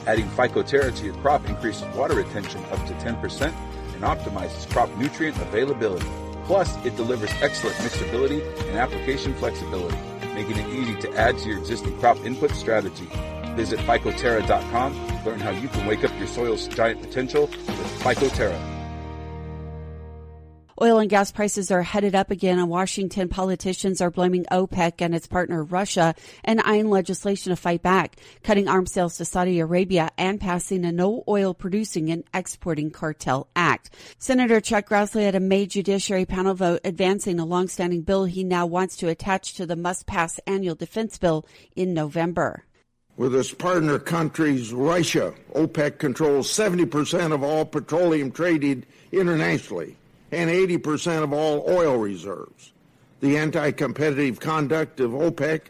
Adding 0.06 0.28
Phycoterra 0.30 0.96
to 0.96 1.04
your 1.04 1.14
crop 1.16 1.48
increases 1.48 1.84
water 1.94 2.14
retention 2.14 2.64
up 2.66 2.84
to 2.86 2.94
10% 2.94 3.54
and 3.96 4.04
optimizes 4.04 4.70
crop 4.70 4.94
nutrient 4.96 5.36
availability. 5.38 6.06
Plus, 6.44 6.76
it 6.84 6.94
delivers 6.96 7.30
excellent 7.40 7.76
mixability 7.78 8.40
and 8.68 8.78
application 8.78 9.34
flexibility, 9.34 9.96
making 10.34 10.56
it 10.56 10.68
easy 10.68 10.94
to 11.00 11.12
add 11.16 11.36
to 11.38 11.48
your 11.48 11.58
existing 11.58 11.98
crop 11.98 12.16
input 12.24 12.52
strategy. 12.52 13.08
Visit 13.56 13.80
phycoterra.com. 13.80 15.24
Learn 15.24 15.40
how 15.40 15.50
you 15.50 15.68
can 15.68 15.86
wake 15.86 16.04
up 16.04 16.16
your 16.18 16.28
soil's 16.28 16.68
giant 16.68 17.00
potential 17.00 17.46
with 17.46 18.00
Phycoterra. 18.00 18.75
Oil 20.78 20.98
and 20.98 21.08
gas 21.08 21.32
prices 21.32 21.70
are 21.70 21.82
headed 21.82 22.14
up 22.14 22.30
again, 22.30 22.58
and 22.58 22.68
Washington 22.68 23.30
politicians 23.30 24.02
are 24.02 24.10
blaming 24.10 24.44
OPEC 24.52 25.00
and 25.00 25.14
its 25.14 25.26
partner 25.26 25.64
Russia 25.64 26.14
and 26.44 26.60
eyeing 26.66 26.90
legislation 26.90 27.48
to 27.48 27.56
fight 27.56 27.80
back, 27.80 28.16
cutting 28.42 28.68
arms 28.68 28.92
sales 28.92 29.16
to 29.16 29.24
Saudi 29.24 29.58
Arabia 29.58 30.10
and 30.18 30.38
passing 30.38 30.84
a 30.84 30.92
no 30.92 31.24
oil 31.28 31.54
producing 31.54 32.10
and 32.10 32.24
exporting 32.34 32.90
cartel 32.90 33.48
act. 33.56 33.88
Senator 34.18 34.60
Chuck 34.60 34.90
Grassley 34.90 35.22
had 35.22 35.34
a 35.34 35.40
May 35.40 35.64
judiciary 35.64 36.26
panel 36.26 36.52
vote 36.52 36.82
advancing 36.84 37.40
a 37.40 37.46
longstanding 37.46 38.02
bill 38.02 38.26
he 38.26 38.44
now 38.44 38.66
wants 38.66 38.98
to 38.98 39.08
attach 39.08 39.54
to 39.54 39.64
the 39.64 39.76
must 39.76 40.04
pass 40.04 40.38
annual 40.46 40.74
defense 40.74 41.16
bill 41.16 41.46
in 41.74 41.94
November. 41.94 42.64
With 43.16 43.34
its 43.34 43.54
partner 43.54 43.98
countries, 43.98 44.74
Russia, 44.74 45.32
OPEC 45.54 45.96
controls 45.96 46.52
70% 46.52 47.32
of 47.32 47.42
all 47.42 47.64
petroleum 47.64 48.30
traded 48.30 48.84
internationally 49.10 49.96
and 50.36 50.50
80% 50.50 51.22
of 51.22 51.32
all 51.32 51.64
oil 51.68 51.96
reserves. 51.96 52.72
The 53.20 53.38
anti 53.38 53.70
competitive 53.72 54.38
conduct 54.38 55.00
of 55.00 55.12
OPEC 55.12 55.62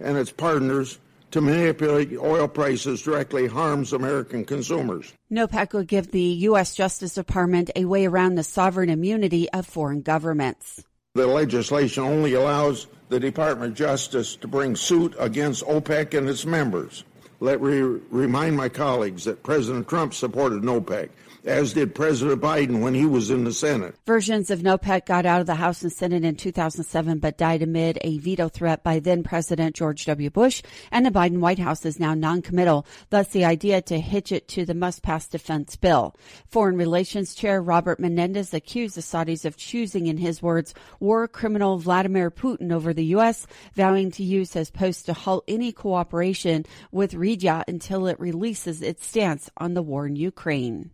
and 0.00 0.16
its 0.16 0.32
partners 0.32 0.98
to 1.30 1.40
manipulate 1.40 2.16
oil 2.16 2.48
prices 2.48 3.02
directly 3.02 3.46
harms 3.46 3.92
American 3.92 4.44
consumers. 4.44 5.12
NOPEC 5.30 5.72
would 5.72 5.88
give 5.88 6.12
the 6.12 6.20
U.S. 6.20 6.74
Justice 6.74 7.14
Department 7.14 7.70
a 7.74 7.84
way 7.84 8.06
around 8.06 8.36
the 8.36 8.44
sovereign 8.44 8.88
immunity 8.88 9.50
of 9.50 9.66
foreign 9.66 10.00
governments. 10.00 10.84
The 11.14 11.26
legislation 11.26 12.04
only 12.04 12.34
allows 12.34 12.86
the 13.08 13.20
Department 13.20 13.72
of 13.72 13.78
Justice 13.78 14.36
to 14.36 14.48
bring 14.48 14.76
suit 14.76 15.14
against 15.18 15.64
OPEC 15.64 16.16
and 16.16 16.28
its 16.28 16.46
members. 16.46 17.04
Let 17.40 17.60
me 17.60 17.80
remind 18.10 18.56
my 18.56 18.68
colleagues 18.68 19.24
that 19.24 19.42
President 19.42 19.88
Trump 19.88 20.14
supported 20.14 20.62
NOPEC 20.62 21.10
as 21.44 21.74
did 21.74 21.94
President 21.94 22.40
Biden 22.40 22.80
when 22.80 22.94
he 22.94 23.04
was 23.04 23.30
in 23.30 23.44
the 23.44 23.52
Senate. 23.52 23.94
Versions 24.06 24.50
of 24.50 24.60
NOPEC 24.60 25.06
got 25.06 25.26
out 25.26 25.40
of 25.40 25.46
the 25.46 25.56
House 25.56 25.82
and 25.82 25.92
Senate 25.92 26.24
in 26.24 26.36
2007, 26.36 27.18
but 27.18 27.36
died 27.36 27.62
amid 27.62 27.98
a 28.00 28.18
veto 28.18 28.48
threat 28.48 28.82
by 28.82 28.98
then 28.98 29.22
President 29.22 29.76
George 29.76 30.06
W. 30.06 30.30
Bush, 30.30 30.62
and 30.90 31.04
the 31.04 31.10
Biden 31.10 31.38
White 31.38 31.58
House 31.58 31.84
is 31.84 32.00
now 32.00 32.14
noncommittal, 32.14 32.86
thus 33.10 33.28
the 33.28 33.44
idea 33.44 33.82
to 33.82 34.00
hitch 34.00 34.32
it 34.32 34.48
to 34.48 34.64
the 34.64 34.74
must-pass 34.74 35.26
defense 35.26 35.76
bill. 35.76 36.16
Foreign 36.48 36.76
Relations 36.76 37.34
Chair 37.34 37.60
Robert 37.60 38.00
Menendez 38.00 38.54
accused 38.54 38.96
the 38.96 39.02
Saudis 39.02 39.44
of 39.44 39.56
choosing, 39.56 40.06
in 40.06 40.16
his 40.16 40.42
words, 40.42 40.72
war 40.98 41.28
criminal 41.28 41.78
Vladimir 41.78 42.30
Putin 42.30 42.72
over 42.72 42.94
the 42.94 43.04
U.S., 43.06 43.46
vowing 43.74 44.10
to 44.12 44.22
use 44.22 44.54
his 44.54 44.70
post 44.70 45.06
to 45.06 45.12
halt 45.12 45.44
any 45.46 45.72
cooperation 45.72 46.64
with 46.90 47.12
Riyadh 47.12 47.64
until 47.68 48.06
it 48.06 48.18
releases 48.18 48.80
its 48.80 49.06
stance 49.06 49.50
on 49.58 49.74
the 49.74 49.82
war 49.82 50.06
in 50.06 50.16
Ukraine. 50.16 50.90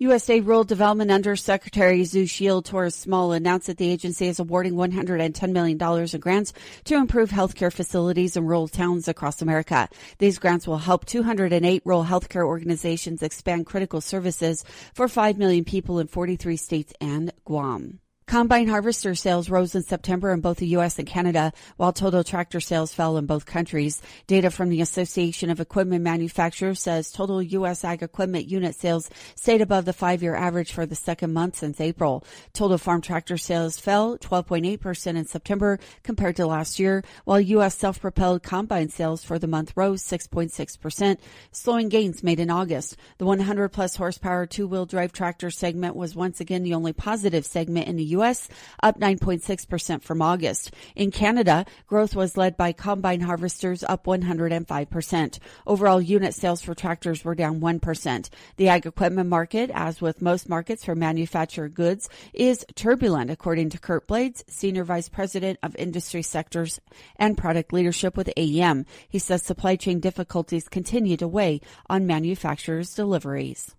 USDA 0.00 0.46
Rural 0.46 0.64
Development 0.64 1.10
Undersecretary 1.10 2.00
Xochitl 2.00 2.64
Torres-Small 2.64 3.32
announced 3.32 3.66
that 3.66 3.76
the 3.76 3.90
agency 3.90 4.28
is 4.28 4.38
awarding 4.38 4.72
$110 4.72 5.52
million 5.52 5.78
in 5.78 6.20
grants 6.20 6.54
to 6.84 6.96
improve 6.96 7.28
healthcare 7.28 7.70
facilities 7.70 8.34
in 8.34 8.46
rural 8.46 8.66
towns 8.66 9.08
across 9.08 9.42
America. 9.42 9.90
These 10.16 10.38
grants 10.38 10.66
will 10.66 10.78
help 10.78 11.04
208 11.04 11.82
rural 11.84 12.04
healthcare 12.04 12.46
organizations 12.46 13.22
expand 13.22 13.66
critical 13.66 14.00
services 14.00 14.64
for 14.94 15.06
5 15.06 15.36
million 15.36 15.64
people 15.64 15.98
in 15.98 16.06
43 16.06 16.56
states 16.56 16.94
and 17.02 17.30
Guam. 17.44 18.00
Combine 18.30 18.68
harvester 18.68 19.16
sales 19.16 19.50
rose 19.50 19.74
in 19.74 19.82
September 19.82 20.32
in 20.32 20.40
both 20.40 20.58
the 20.58 20.68
U.S. 20.68 21.00
and 21.00 21.08
Canada, 21.08 21.52
while 21.78 21.92
total 21.92 22.22
tractor 22.22 22.60
sales 22.60 22.94
fell 22.94 23.16
in 23.16 23.26
both 23.26 23.44
countries. 23.44 24.00
Data 24.28 24.52
from 24.52 24.68
the 24.68 24.82
Association 24.82 25.50
of 25.50 25.58
Equipment 25.58 26.04
Manufacturers 26.04 26.78
says 26.78 27.10
total 27.10 27.42
U.S. 27.42 27.82
ag 27.82 28.04
equipment 28.04 28.46
unit 28.46 28.76
sales 28.76 29.10
stayed 29.34 29.60
above 29.60 29.84
the 29.84 29.92
five-year 29.92 30.36
average 30.36 30.70
for 30.70 30.86
the 30.86 30.94
second 30.94 31.32
month 31.32 31.56
since 31.56 31.80
April. 31.80 32.24
Total 32.52 32.78
farm 32.78 33.00
tractor 33.00 33.36
sales 33.36 33.80
fell 33.80 34.16
12.8% 34.18 35.16
in 35.16 35.26
September 35.26 35.80
compared 36.04 36.36
to 36.36 36.46
last 36.46 36.78
year, 36.78 37.02
while 37.24 37.40
U.S. 37.40 37.76
self-propelled 37.76 38.44
combine 38.44 38.90
sales 38.90 39.24
for 39.24 39.40
the 39.40 39.48
month 39.48 39.72
rose 39.74 40.04
6.6%, 40.04 41.18
slowing 41.50 41.88
gains 41.88 42.22
made 42.22 42.38
in 42.38 42.48
August. 42.48 42.96
The 43.18 43.26
100 43.26 43.70
plus 43.70 43.96
horsepower 43.96 44.46
two-wheel 44.46 44.86
drive 44.86 45.12
tractor 45.12 45.50
segment 45.50 45.96
was 45.96 46.14
once 46.14 46.38
again 46.40 46.62
the 46.62 46.74
only 46.74 46.92
positive 46.92 47.44
segment 47.44 47.88
in 47.88 47.96
the 47.96 48.04
U.S. 48.04 48.19
U.S., 48.20 48.48
up 48.82 49.00
9.6% 49.00 50.02
from 50.02 50.22
August. 50.22 50.72
In 50.94 51.10
Canada, 51.10 51.64
growth 51.86 52.14
was 52.14 52.36
led 52.36 52.56
by 52.56 52.72
combine 52.72 53.20
harvesters 53.20 53.82
up 53.82 54.04
105%. 54.04 55.38
Overall 55.66 56.00
unit 56.00 56.34
sales 56.34 56.62
for 56.62 56.74
tractors 56.74 57.24
were 57.24 57.34
down 57.34 57.60
1%. 57.60 58.28
The 58.56 58.68
ag 58.68 58.86
equipment 58.86 59.28
market, 59.28 59.70
as 59.72 60.00
with 60.00 60.22
most 60.22 60.48
markets 60.48 60.84
for 60.84 60.94
manufactured 60.94 61.74
goods, 61.74 62.08
is 62.34 62.66
turbulent, 62.74 63.30
according 63.30 63.70
to 63.70 63.78
Curt 63.78 64.06
Blades, 64.06 64.44
Senior 64.48 64.84
Vice 64.84 65.08
President 65.08 65.58
of 65.62 65.74
Industry 65.76 66.22
Sectors 66.22 66.78
and 67.16 67.38
Product 67.38 67.72
Leadership 67.72 68.16
with 68.16 68.30
AEM. 68.36 68.84
He 69.08 69.18
says 69.18 69.42
supply 69.42 69.76
chain 69.76 70.00
difficulties 70.00 70.68
continue 70.68 71.16
to 71.16 71.28
weigh 71.28 71.60
on 71.88 72.06
manufacturers' 72.06 72.94
deliveries. 72.94 73.74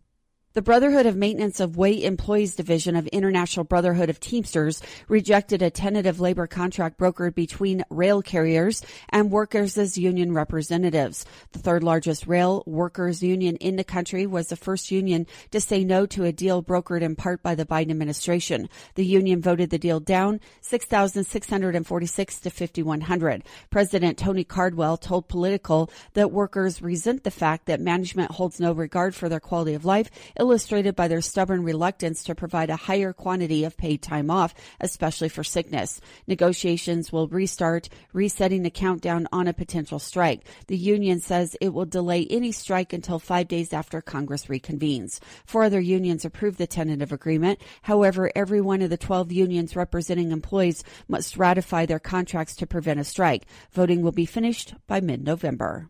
The 0.54 0.62
Brotherhood 0.62 1.06
of 1.06 1.16
Maintenance 1.16 1.62
of 1.62 1.78
Way 1.78 2.04
Employees 2.04 2.56
Division 2.56 2.98
of 2.98 3.08
International 3.08 3.64
Brotherhood 3.64 4.10
of 4.10 4.20
Teamsters 4.20 4.82
rejected 5.08 5.62
a 5.62 5.70
tentative 5.70 6.20
labor 6.20 6.46
contract 6.46 6.98
brokered 6.98 7.36
between 7.36 7.86
rail 7.90 8.22
carriers 8.22 8.84
and 9.08 9.32
workers 9.32 9.78
as 9.78 9.98
union 9.98 10.34
representatives. 10.34 11.26
The 11.54 11.60
third 11.60 11.86
largest 11.86 12.28
rail 12.28 12.64
workers 12.66 13.24
union 13.24 13.56
in 13.56 13.78
the 13.78 13.86
country 13.86 14.28
was 14.28 14.50
the 14.50 14.58
first 14.58 14.92
union 14.92 15.26
to 15.52 15.62
say 15.62 15.86
no 15.86 16.06
to 16.08 16.26
a 16.26 16.34
deal 16.34 16.62
brokered 16.62 17.02
in 17.02 17.16
part 17.16 17.42
by 17.42 17.56
the 17.56 17.66
Biden 17.66 17.92
administration. 17.92 18.68
The 18.96 19.06
union 19.06 19.42
voted 19.42 19.70
the 19.70 19.80
deal 19.80 20.02
down 20.02 20.42
6,646 20.60 22.40
to 22.42 22.50
5,100. 22.50 23.44
President 23.70 24.18
Tony 24.18 24.44
Cardwell 24.44 24.98
told 24.98 25.30
Politico 25.30 25.88
that 26.12 26.34
workers 26.34 26.82
resent 26.82 27.24
the 27.24 27.32
fact 27.32 27.68
that 27.68 27.80
management 27.80 28.32
holds 28.32 28.60
no 28.60 28.74
regard 28.74 29.16
for 29.16 29.30
their 29.30 29.40
quality 29.40 29.76
of 29.76 29.86
life 29.86 30.10
illustrated 30.42 30.96
by 30.96 31.08
their 31.08 31.22
stubborn 31.22 31.64
reluctance 31.64 32.24
to 32.24 32.34
provide 32.34 32.72
a 32.72 32.76
higher 32.76 33.14
quantity 33.14 33.64
of 33.64 33.78
paid 33.78 34.02
time 34.02 34.32
off, 34.32 34.56
especially 34.80 35.30
for 35.30 35.44
sickness. 35.44 36.02
Negotiations 36.26 37.12
will 37.12 37.28
restart, 37.28 37.90
resetting 38.12 38.64
the 38.64 38.72
countdown 38.72 39.28
on 39.32 39.48
a 39.48 39.54
potential 39.54 40.00
strike. 40.00 40.44
The 40.66 40.76
union 40.76 41.20
says 41.20 41.56
it 41.62 41.76
will 41.76 41.86
delay 41.86 42.26
any 42.28 42.52
strike 42.52 42.92
until 42.92 43.20
five 43.20 43.48
days 43.48 43.72
after 43.72 44.02
Congress 44.02 44.48
reconvenes. 44.48 45.20
Four 45.46 45.66
other 45.66 45.80
unions 45.80 46.26
approved 46.26 46.58
the 46.58 46.66
tentative 46.66 47.12
agreement. 47.12 47.62
However, 47.84 48.32
every 48.36 48.62
one 48.62 48.82
of 48.82 48.90
the 48.90 48.98
12 48.98 49.32
unions 49.32 49.76
representing 49.76 50.32
employees 50.32 50.84
must 51.08 51.38
ratify 51.38 51.86
their 51.86 52.00
contracts 52.00 52.56
to 52.56 52.66
prevent 52.66 53.00
a 53.00 53.04
strike. 53.04 53.46
Voting 53.74 54.02
will 54.02 54.12
be 54.12 54.26
finished 54.26 54.74
by 54.88 55.02
mid-November. 55.02 55.88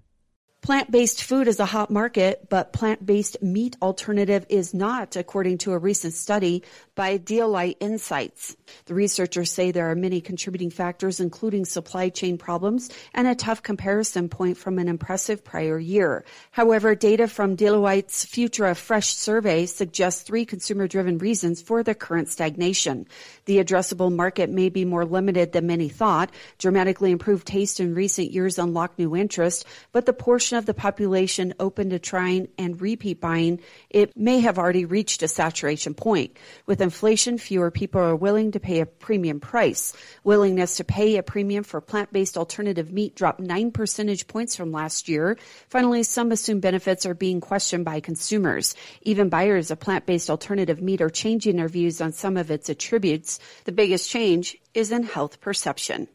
Plant-based 0.62 1.24
food 1.24 1.48
is 1.48 1.60
a 1.60 1.66
hot 1.66 1.90
market, 1.90 2.48
but 2.48 2.72
plant-based 2.72 3.42
meat 3.42 3.78
alternative 3.82 4.46
is 4.48 4.76
not, 4.76 5.16
according 5.16 5.58
to 5.60 5.72
a 5.72 5.80
recent 5.80 6.14
study 6.14 6.62
by 7.02 7.18
Deloitte 7.18 7.78
Insights. 7.80 8.56
The 8.86 8.94
researchers 8.94 9.50
say 9.50 9.72
there 9.72 9.90
are 9.90 9.96
many 9.96 10.22
contributing 10.22 10.70
factors, 10.70 11.20
including 11.20 11.66
supply 11.66 12.10
chain 12.10 12.38
problems 12.38 12.92
and 13.16 13.28
a 13.28 13.34
tough 13.34 13.64
comparison 13.64 14.30
point 14.30 14.56
from 14.56 14.78
an 14.78 14.88
impressive 14.88 15.44
prior 15.44 15.80
year. 15.80 16.24
However, 16.52 16.94
data 16.94 17.28
from 17.28 17.58
Deloitte's 17.58 18.24
Future 18.24 18.68
of 18.68 18.78
Fresh 18.78 19.16
survey 19.16 19.66
suggests 19.66 20.22
three 20.22 20.46
consumer-driven 20.46 21.18
reasons 21.18 21.60
for 21.60 21.82
the 21.82 21.96
current 21.96 22.30
stagnation. 22.30 23.08
The 23.46 23.58
addressable 23.58 24.14
market 24.14 24.52
may 24.52 24.70
be 24.70 24.86
more 24.86 25.04
limited 25.04 25.54
than 25.54 25.66
many 25.66 25.90
thought. 25.90 26.30
Dramatically 26.60 27.10
improved 27.10 27.48
taste 27.48 27.80
in 27.80 27.96
recent 27.96 28.30
years 28.30 28.60
unlocked 28.60 29.00
new 29.00 29.16
interest, 29.16 29.66
but 29.92 30.06
the 30.06 30.14
portion 30.14 30.60
of 30.60 30.68
the 30.68 30.76
population 30.76 31.56
open 31.60 31.90
to 31.90 31.98
trying 31.98 32.50
and 32.60 32.80
repeat 32.80 33.20
buying, 33.20 33.60
it 33.90 34.16
may 34.16 34.40
have 34.42 34.60
already 34.60 34.86
reached 34.86 35.24
a 35.24 35.28
saturation 35.28 35.96
point. 35.96 36.38
With 36.68 36.91
inflation, 36.92 37.38
fewer 37.38 37.72
people 37.72 38.02
are 38.02 38.18
willing 38.18 38.52
to 38.52 38.60
pay 38.60 38.82
a 38.82 38.86
premium 38.86 39.40
price. 39.40 39.94
Willingness 40.26 40.76
to 40.76 40.84
pay 40.84 41.16
a 41.16 41.24
premium 41.24 41.64
for 41.64 41.80
plant-based 41.80 42.38
alternative 42.38 42.92
meat 42.92 43.16
dropped 43.16 43.40
9 43.40 43.72
percentage 43.72 44.28
points 44.28 44.58
from 44.58 44.74
last 44.74 45.08
year. 45.08 45.38
Finally, 45.70 46.04
some 46.04 46.34
assumed 46.34 46.62
benefits 46.62 47.06
are 47.06 47.14
being 47.14 47.40
questioned 47.40 47.86
by 47.86 48.02
consumers. 48.02 48.76
Even 49.04 49.30
buyers 49.30 49.72
of 49.72 49.80
plant-based 49.80 50.30
alternative 50.30 50.82
meat 50.82 51.00
are 51.00 51.10
changing 51.10 51.56
their 51.56 51.70
views 51.70 52.02
on 52.02 52.12
some 52.12 52.36
of 52.36 52.52
its 52.52 52.70
attributes. 52.70 53.40
The 53.64 53.72
biggest 53.72 54.10
change 54.10 54.58
is 54.74 54.92
in 54.92 55.04
health 55.04 55.40
perception. 55.40 56.10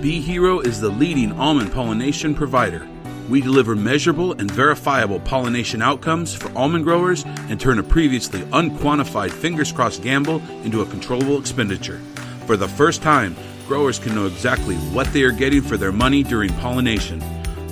Bee 0.00 0.22
Hero 0.22 0.60
is 0.60 0.80
the 0.80 0.88
leading 0.88 1.32
almond 1.32 1.72
pollination 1.72 2.34
provider. 2.34 2.88
We 3.28 3.42
deliver 3.42 3.76
measurable 3.76 4.32
and 4.32 4.50
verifiable 4.50 5.20
pollination 5.20 5.82
outcomes 5.82 6.34
for 6.34 6.50
almond 6.56 6.84
growers 6.84 7.24
and 7.26 7.60
turn 7.60 7.78
a 7.78 7.82
previously 7.82 8.42
unquantified 8.52 9.32
fingers 9.32 9.70
crossed 9.70 10.02
gamble 10.02 10.40
into 10.64 10.80
a 10.80 10.86
controllable 10.86 11.38
expenditure. 11.38 12.00
For 12.46 12.56
the 12.56 12.68
first 12.68 13.02
time, 13.02 13.36
growers 13.66 13.98
can 13.98 14.14
know 14.14 14.26
exactly 14.26 14.76
what 14.76 15.12
they 15.12 15.24
are 15.24 15.30
getting 15.30 15.60
for 15.60 15.76
their 15.76 15.92
money 15.92 16.22
during 16.22 16.50
pollination. 16.54 17.22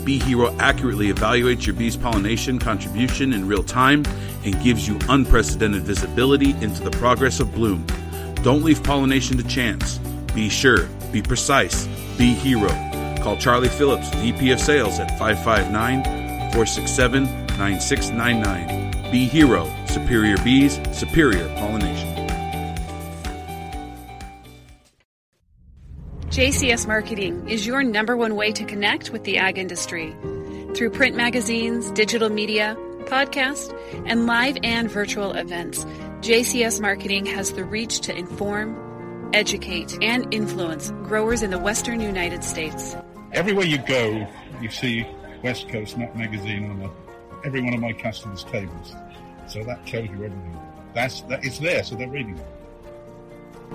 Bee 0.05 0.19
Hero 0.19 0.55
accurately 0.59 1.11
evaluates 1.11 1.66
your 1.66 1.75
bee's 1.75 1.97
pollination 1.97 2.59
contribution 2.59 3.33
in 3.33 3.49
real 3.49 3.62
time 3.62 4.05
and 4.45 4.62
gives 4.62 4.87
you 4.87 4.99
unprecedented 5.09 5.83
visibility 5.83 6.51
into 6.61 6.83
the 6.83 6.90
progress 6.92 7.40
of 7.40 7.55
bloom. 7.55 7.85
Don't 8.42 8.62
leave 8.62 8.85
pollination 8.85 9.38
to 9.38 9.42
chance. 9.45 9.99
Be 10.35 10.51
sure, 10.51 10.87
be 11.11 11.23
precise, 11.23 11.87
be 12.19 12.35
Hero. 12.35 12.86
Call 13.27 13.37
Charlie 13.37 13.69
Phillips, 13.69 14.09
VP 14.15 14.53
of 14.53 14.61
Sales 14.61 15.01
at 15.01 15.11
559 15.19 16.05
467 16.53 17.25
9699. 17.59 19.11
Bee 19.11 19.27
Hero. 19.27 19.69
Superior 19.87 20.37
bees, 20.45 20.81
superior 20.93 21.49
pollination. 21.57 22.09
JCS 26.29 26.87
Marketing 26.87 27.49
is 27.49 27.67
your 27.67 27.83
number 27.83 28.17
one 28.17 28.37
way 28.37 28.53
to 28.53 28.62
connect 28.62 29.11
with 29.11 29.25
the 29.25 29.39
ag 29.39 29.59
industry. 29.59 30.15
Through 30.77 30.91
print 30.91 31.17
magazines, 31.17 31.91
digital 31.91 32.29
media, 32.29 32.77
podcast, 33.07 33.77
and 34.07 34.27
live 34.27 34.57
and 34.62 34.89
virtual 34.89 35.33
events, 35.33 35.85
JCS 36.21 36.81
Marketing 36.81 37.27
has 37.27 37.55
the 37.55 37.65
reach 37.65 38.03
to 38.03 38.17
inform, 38.17 39.31
educate, 39.33 39.99
and 40.01 40.33
influence 40.33 40.93
growers 41.03 41.43
in 41.43 41.51
the 41.51 41.59
western 41.59 41.99
United 41.99 42.45
States. 42.45 42.95
Everywhere 43.33 43.65
you 43.65 43.79
go, 43.79 44.27
you 44.61 44.71
see 44.71 45.07
West 45.43 45.69
Coast 45.69 45.99
Nut 45.99 46.15
Magazine 46.17 46.71
on 46.71 46.83
a, 46.83 47.47
every 47.47 47.61
one 47.61 47.75
of 47.75 47.81
my 47.81 47.93
customers' 47.93 48.45
tables. 48.45 48.95
So 49.47 49.62
that 49.65 49.87
tells 49.87 50.09
you 50.09 50.25
everything. 50.25 50.59
That's 50.95 51.21
that, 51.23 51.45
it's 51.45 51.59
there, 51.59 51.83
so 51.83 51.95
they're 51.97 52.09
reading 52.09 52.39
it. 52.39 52.47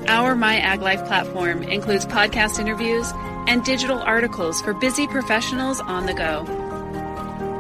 Our 0.10 0.36
My 0.36 0.58
Ag 0.58 0.82
Life 0.82 1.06
platform 1.06 1.64
includes 1.64 2.06
podcast 2.06 2.60
interviews 2.60 3.12
and 3.48 3.64
digital 3.64 4.00
articles 4.00 4.62
for 4.62 4.74
busy 4.74 5.06
professionals 5.06 5.80
on 5.80 6.06
the 6.06 6.14
go. 6.14 6.46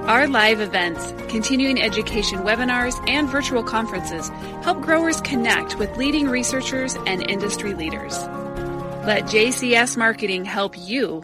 Our 0.08 0.28
live 0.28 0.62
events, 0.62 1.14
continuing 1.30 1.82
education 1.82 2.40
webinars, 2.40 2.98
and 3.08 3.30
virtual 3.30 3.64
conferences 3.64 4.30
help 4.64 4.82
growers 4.82 5.22
connect 5.22 5.78
with 5.78 5.96
leading 5.98 6.28
researchers 6.28 6.96
and 7.06 7.30
industry 7.30 7.74
leaders. 7.74 8.18
Let 9.06 9.26
JCS 9.26 9.98
Marketing 9.98 10.44
help 10.44 10.76
you 10.78 11.24